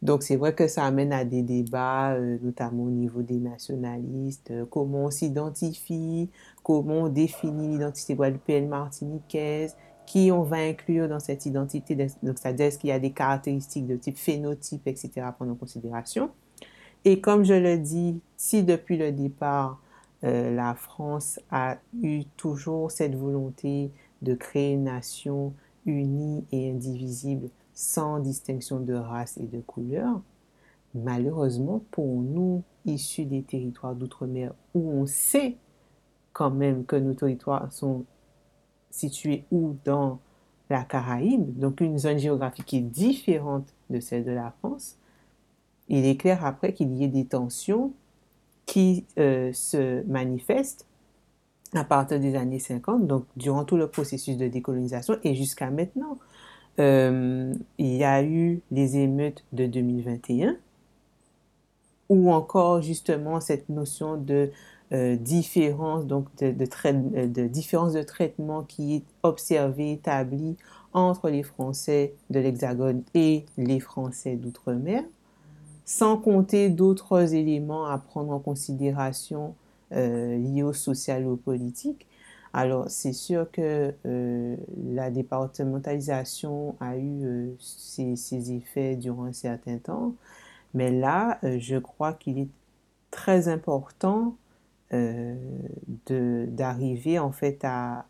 [0.01, 4.49] Donc c'est vrai que ça amène à des débats, euh, notamment au niveau des nationalistes,
[4.49, 6.29] euh, comment on s'identifie,
[6.63, 9.75] comment on définit l'identité guadeloupéenne martiniquaise,
[10.07, 13.85] qui on va inclure dans cette identité, donc c'est-à-dire est-ce qu'il y a des caractéristiques
[13.85, 15.11] de type phénotype, etc.
[15.21, 16.31] à prendre en considération.
[17.05, 19.79] Et comme je le dis, si depuis le départ,
[20.23, 23.91] euh, la France a eu toujours cette volonté
[24.21, 25.53] de créer une nation
[25.85, 30.21] unie et indivisible, sans distinction de race et de couleur,
[30.93, 35.57] malheureusement pour nous, issus des territoires d'outre-mer, où on sait
[36.33, 38.05] quand même que nos territoires sont
[38.89, 40.19] situés où dans
[40.69, 44.97] la Caraïbe, donc une zone géographique qui est différente de celle de la France,
[45.89, 47.93] il est clair après qu'il y ait des tensions
[48.65, 50.85] qui euh, se manifestent
[51.73, 56.17] à partir des années 50, donc durant tout le processus de décolonisation et jusqu'à maintenant.
[56.79, 60.55] Euh, il y a eu les émeutes de 2021,
[62.09, 64.51] ou encore justement cette notion de
[64.93, 70.57] euh, différence, donc de, différence de traitement qui est observée, établie
[70.93, 75.03] entre les Français de l'Hexagone et les Français d'outre-mer,
[75.85, 79.55] sans compter d'autres éléments à prendre en considération
[79.93, 82.07] euh, liés au social ou au politique.
[82.53, 84.55] Alors, c'est sûr que euh,
[84.85, 90.15] la départementalisation a eu euh, ses, effets durant un certain temps,
[90.73, 92.47] mais là, je crois qu'il est
[93.09, 94.35] très important
[96.09, 98.05] d'arriver en fait à,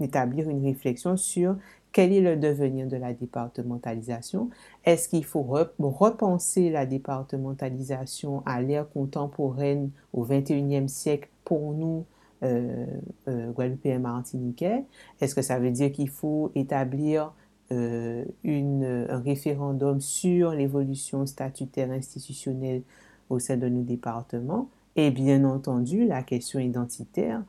[0.00, 1.56] établir une réflexion sur
[1.96, 4.50] quel est le devenir de la départementalisation?
[4.84, 5.40] Est-ce qu'il faut
[5.78, 12.04] repenser la départementalisation à l'ère contemporaine au 21e siècle pour nous
[12.42, 14.84] Guadeloupéens martiniquais?
[15.22, 17.32] Est-ce que ça veut dire qu'il faut établir
[17.70, 22.82] une, un référendum sur l'évolution statutaire institutionnelle
[23.30, 24.68] au sein de nos départements?
[24.96, 27.42] Et bien entendu, la question identitaire,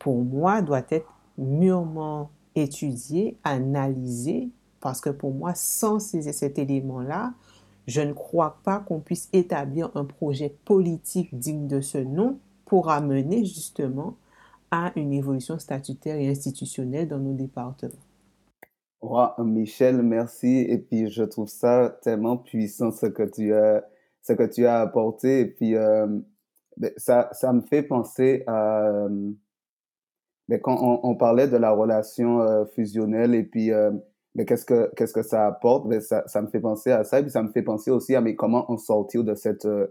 [0.00, 1.06] pour moi, doit être
[1.38, 4.50] mûrement étudiée, analysée,
[4.80, 7.34] parce que pour moi, sans cet élément-là,
[7.86, 12.90] je ne crois pas qu'on puisse établir un projet politique digne de ce nom pour
[12.90, 14.16] amener justement
[14.70, 17.92] à une évolution statutaire et institutionnelle dans nos départements.
[19.38, 20.64] Michel, merci.
[20.68, 23.84] Et puis, je trouve ça tellement puissant ce que tu as,
[24.22, 25.40] ce que tu as apporté.
[25.40, 26.06] Et puis, euh,
[26.76, 29.06] ben, ça, ça me fait penser à,
[30.50, 33.70] euh, ben, quand on, parlait de la relation euh, fusionnelle et puis
[34.34, 35.88] mais qu'est-ce que qu'est-ce que ça apporte?
[35.88, 38.14] Ben ça, ça me fait penser à ça et puis ça me fait penser aussi
[38.14, 39.88] à mais comment on sortir de cette euh,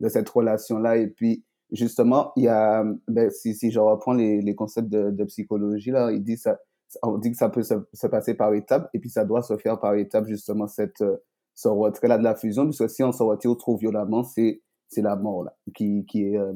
[0.00, 4.12] de cette relation là et puis justement il y a ben, si si je reprends
[4.12, 6.58] les, les concepts de, de psychologie là il dit ça
[7.02, 9.56] on dit que ça peut se, se, passer par étapes et puis ça doit se
[9.56, 11.16] faire par étapes justement cette euh,
[11.54, 15.02] ce retrait là de la fusion puisque si on se retire trop violemment c'est c'est
[15.02, 16.52] la mort là qui qui est euh,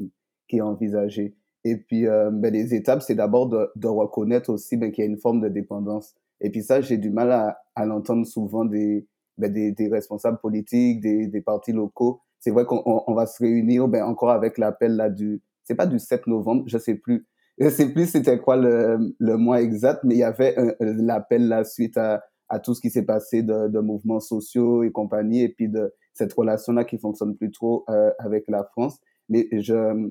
[0.48, 1.34] qui est envisagée
[1.70, 5.10] et puis ben, les étapes c'est d'abord de, de reconnaître aussi ben, qu'il y a
[5.10, 9.06] une forme de dépendance et puis ça, j'ai du mal à, à l'entendre souvent des,
[9.38, 12.20] ben des, des, responsables politiques, des, des partis locaux.
[12.40, 15.86] C'est vrai qu'on on va se réunir ben, encore avec l'appel là du, c'est pas
[15.86, 17.26] du 7 novembre, je sais plus.
[17.58, 21.64] Je sais plus c'était quoi le, le mois exact, mais il y avait l'appel là
[21.64, 25.48] suite à, à tout ce qui s'est passé de, de, mouvements sociaux et compagnie, et
[25.48, 28.98] puis de cette relation-là qui fonctionne plus trop euh, avec la France.
[29.30, 30.10] Mais je,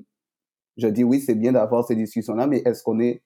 [0.76, 3.22] je dis oui, c'est bien d'avoir ces discussions-là, mais est-ce qu'on est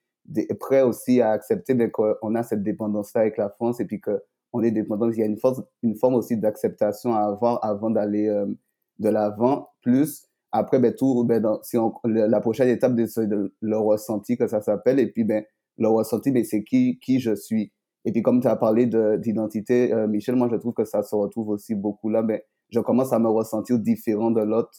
[0.59, 4.63] prêt aussi à accepter ben, qu'on a cette dépendance-là avec la France et puis qu'on
[4.63, 5.11] est dépendant?
[5.11, 8.47] Il y a une, force, une forme aussi d'acceptation à avoir avant d'aller euh,
[8.99, 9.71] de l'avant.
[9.83, 14.37] Plus, après, ben, tout, ben, dans, si on, la prochaine étape, c'est de, le ressenti
[14.37, 15.01] que ça s'appelle.
[15.01, 15.45] Et puis, ben,
[15.79, 17.73] le ressenti, ben, c'est qui, qui je suis.
[18.05, 21.15] Et puis, comme tu as parlé d'identité, euh, Michel, moi, je trouve que ça se
[21.15, 22.23] retrouve aussi beaucoup là.
[22.23, 22.41] Ben,
[22.71, 24.71] je commence à me ressentir différent de l'autre,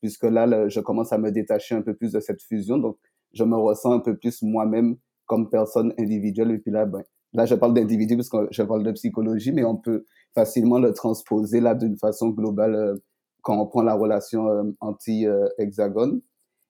[0.00, 2.78] puisque là, je commence à me détacher un peu plus de cette fusion.
[2.78, 2.98] Donc,
[3.32, 4.96] je me ressens un peu plus moi-même
[5.26, 6.50] comme personne individuelle.
[6.52, 9.64] Et puis là, ben, là, je parle d'individu parce que je parle de psychologie, mais
[9.64, 12.94] on peut facilement le transposer là d'une façon globale euh,
[13.42, 16.20] quand on prend la relation euh, anti-hexagone.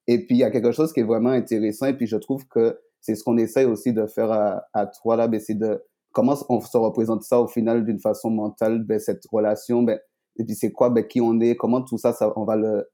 [0.07, 1.87] Et puis, il y a quelque chose qui est vraiment intéressant.
[1.87, 5.17] Et puis, je trouve que c'est ce qu'on essaye aussi de faire à, à toi
[5.17, 8.99] là, ben, c'est de comment on se représente ça au final d'une façon mentale, ben,
[8.99, 10.01] cette relation, ben,
[10.37, 12.89] et puis c'est quoi, ben, qui on est, comment tout ça, ça on va le,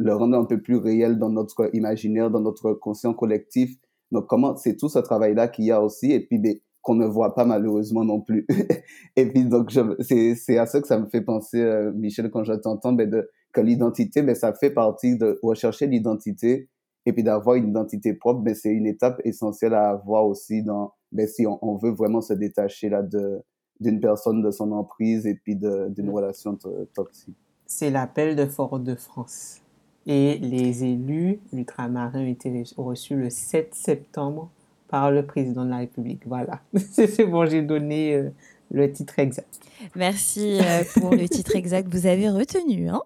[0.00, 3.76] le rendre un peu plus réel dans notre imaginaire, dans notre conscient collectif.
[4.12, 7.04] Donc, comment, c'est tout ce travail-là qu'il y a aussi, et puis, ben, qu'on ne
[7.04, 8.46] voit pas malheureusement non plus.
[9.16, 9.70] et puis, donc,
[10.00, 13.28] c'est à ça que ça me fait penser, euh, Michel, quand je t'entends, ben, de,
[13.52, 16.70] que l'identité, ben, ça fait partie de rechercher l'identité,
[17.04, 20.94] et puis d'avoir une identité propre, ben, c'est une étape essentielle à avoir aussi dans,
[21.12, 23.42] ben, si on, on veut vraiment se détacher là de,
[23.80, 26.10] d'une personne, de son emprise, et puis d'une mm.
[26.10, 26.58] relation
[26.94, 27.36] toxique.
[27.66, 29.60] C'est l'appel de Fort-de-France
[30.06, 34.50] et les élus ultramarins ont été reçus le 7 septembre
[34.88, 36.22] par le président de la République.
[36.26, 36.60] Voilà,
[36.92, 38.30] c'est bon, j'ai donné euh,
[38.70, 39.60] le titre exact.
[39.94, 42.88] Merci euh, pour le titre exact, vous avez retenu.
[42.88, 43.02] Hein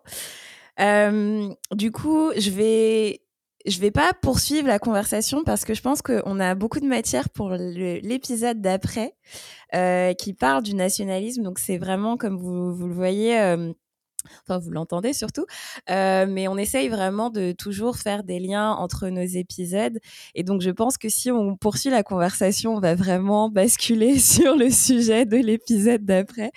[0.80, 3.20] euh, du coup, je vais
[3.66, 7.30] je vais pas poursuivre la conversation parce que je pense qu'on a beaucoup de matière
[7.30, 9.14] pour l'épisode d'après
[10.18, 11.42] qui parle du nationalisme.
[11.42, 13.56] Donc c'est vraiment, comme vous, vous le voyez,
[14.42, 15.46] Enfin, vous l'entendez surtout.
[15.90, 19.98] Euh, mais on essaye vraiment de toujours faire des liens entre nos épisodes.
[20.34, 24.56] Et donc, je pense que si on poursuit la conversation, on va vraiment basculer sur
[24.56, 26.50] le sujet de l'épisode d'après.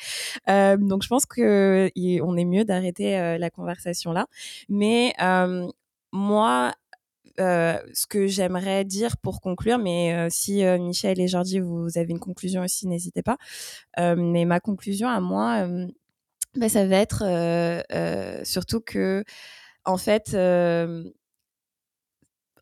[0.49, 1.91] Euh, donc, je pense que
[2.21, 4.27] on est mieux d'arrêter euh, la conversation là.
[4.69, 5.13] Mais
[6.11, 6.73] moi,
[7.37, 12.63] ce que j'aimerais dire pour conclure, mais si Michel et Jordi, vous avez une conclusion
[12.63, 13.37] aussi, n'hésitez pas.
[13.97, 15.67] mais ma conclusion à moi,
[16.55, 17.23] bah, ça va être
[18.45, 19.23] surtout que,
[19.85, 20.35] en fait,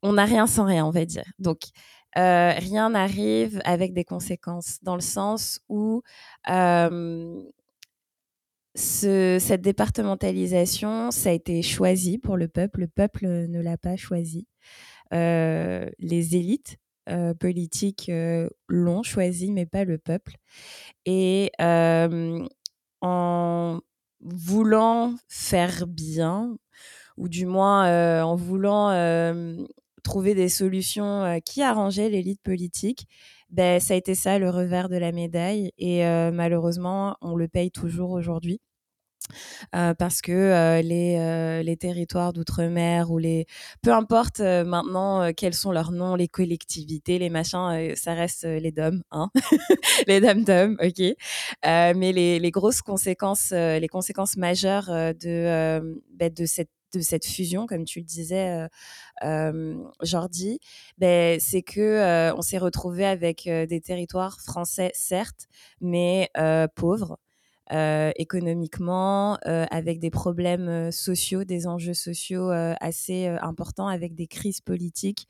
[0.03, 1.25] on n'a rien sans rien, on va dire.
[1.39, 1.59] Donc,
[2.15, 6.01] rien n'arrive avec des conséquences, dans le sens où
[8.77, 12.81] ce, cette départementalisation, ça a été choisi pour le peuple.
[12.81, 14.47] Le peuple ne l'a pas choisi.
[15.11, 16.77] les élites
[17.39, 18.11] politiques
[18.67, 20.35] l'ont choisi, mais pas le peuple.
[21.05, 21.51] Et
[23.05, 23.81] en
[24.21, 26.57] voulant faire bien,
[27.17, 29.57] ou du moins euh, en voulant euh,
[30.03, 33.07] trouver des solutions euh, qui arrangeaient l'élite politique,
[33.51, 35.71] ben, ça a été ça le revers de la médaille.
[35.77, 38.59] Et malheureusement, on le paye toujours aujourd'hui.
[39.71, 43.45] Parce que les, les territoires d'outre-mer ou les
[43.81, 49.01] peu importe maintenant quels sont leurs noms, les collectivités, les machins, ça reste les DOM,
[49.11, 49.29] hein
[50.07, 51.15] les dom dom, ok.
[51.63, 57.65] mais les, les, grosses conséquences, les conséquences majeures de bah, de cette de cette fusion,
[57.65, 58.67] comme tu le disais,
[60.01, 60.59] Jordi,
[60.97, 65.47] ben, c'est que on s'est retrouvé avec des territoires français, certes,
[65.81, 66.29] mais
[66.75, 67.17] pauvres.
[67.71, 74.27] Euh, économiquement, euh, avec des problèmes euh, sociaux, des enjeux sociaux assez importants, avec des
[74.27, 75.27] crises politiques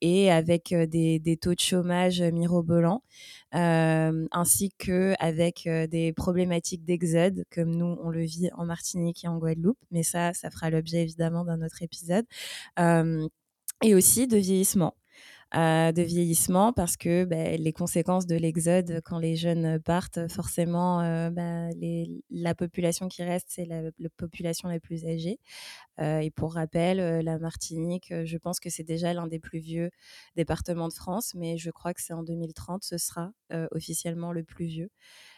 [0.00, 3.02] et avec des, des, taux de chômage mirobolants,
[3.52, 9.78] ainsi qu'avec des problématiques d'exode, comme nous, on le vit en Martinique et en Guadeloupe.
[9.90, 12.26] Mais ça, ça fera l'objet évidemment d'un autre épisode.
[13.82, 14.94] et aussi de vieillissement
[15.54, 21.30] de vieillissement parce que bah, les conséquences de l'exode quand les jeunes partent, forcément, euh,
[21.30, 21.68] bah,
[22.30, 23.82] la population qui reste, c'est la,
[24.16, 25.38] population la plus âgée.
[26.00, 29.60] Euh, et pour rappel, euh, la Martinique, je pense que c'est déjà l'un des plus
[29.60, 29.90] vieux
[30.36, 33.32] départements de France, mais je crois que c'est en 2030, ce sera
[33.70, 34.90] officiellement le plus vieux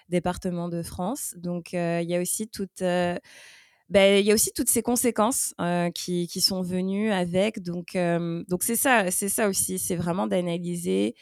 [0.09, 1.35] département de France.
[1.37, 2.83] Donc il y a aussi toute
[3.89, 7.63] ben, il y a aussi toutes ces conséquences euh, qui, qui, sont venues avec.
[7.63, 9.79] Donc, euh, donc c'est ça, c'est ça aussi.
[9.79, 11.15] C'est vraiment d'analyser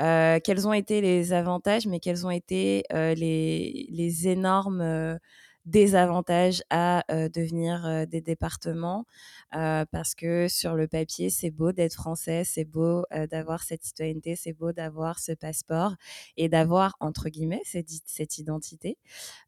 [0.00, 5.18] euh, quels ont été les avantages, mais quels ont été les, les, énormes
[5.66, 9.04] désavantages à devenir des départements
[9.50, 14.52] parce que sur le papier, c'est beau d'être français, c'est beau d'avoir cette citoyenneté, c'est
[14.52, 15.94] beau d'avoir ce passeport
[16.36, 18.98] et d'avoir, entre guillemets, cette, identité.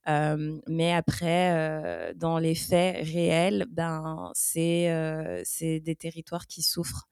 [0.06, 7.08] mais après, dans les faits réels, ben, c'est des territoires qui souffrent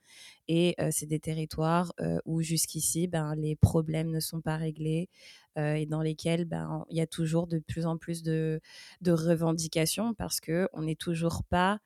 [0.49, 1.93] et c'est des territoires
[2.25, 5.09] où jusqu'ici, ben, les problèmes ne sont pas réglés
[5.57, 8.61] et dans lesquels ben, il y a toujours de plus en plus de,
[9.07, 11.79] revendications parce qu'on n'est toujours pas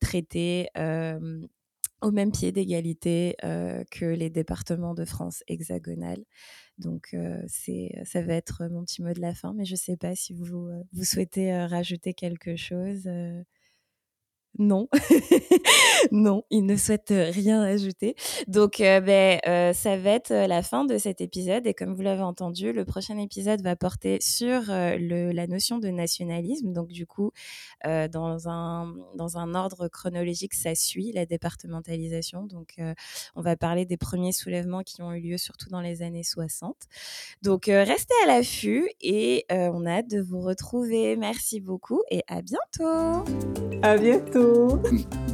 [0.00, 0.68] traité
[2.02, 6.24] au même pied d'égalité que les départements de France hexagonale.
[6.78, 7.16] Donc,
[7.46, 10.34] ça va être mon petit mot de la fin, mais je ne sais pas si
[10.34, 13.08] vous, vous souhaitez rajouter quelque chose.
[14.58, 14.88] Non,
[16.12, 18.14] non, il ne souhaite rien ajouter.
[18.48, 21.66] Donc, euh, ben, euh, ça va être la fin de cet épisode.
[21.66, 25.78] Et comme vous l'avez entendu, le prochain épisode va porter sur euh, le, la notion
[25.78, 26.72] de nationalisme.
[26.72, 27.30] Donc, du coup,
[27.84, 32.44] dans, un, dans un ordre chronologique, ça suit la départementalisation.
[32.44, 32.76] Donc,
[33.34, 36.76] on va parler des premiers soulèvements qui ont eu lieu surtout dans les années 60.
[37.42, 41.16] Donc, restez à l'affût et on a hâte de vous retrouver.
[41.16, 43.24] Merci beaucoup et à bientôt.
[43.82, 44.41] À bientôt.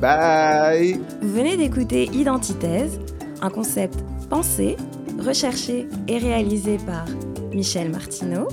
[0.00, 1.00] Bye.
[1.20, 3.00] Vous venez d'écouter Identitaise,
[3.42, 3.98] un concept
[4.30, 4.76] pensé,
[5.18, 7.04] recherché et réalisé par
[7.52, 8.48] Michel Martineau,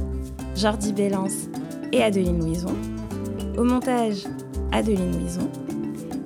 [0.56, 1.50] Jordi Bélance
[1.92, 2.76] et Adeline Louison.
[3.58, 4.24] Au montage,
[4.72, 5.50] Adeline Louison.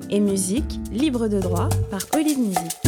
[0.10, 2.79] Et musique libre de droit par Olive Musique.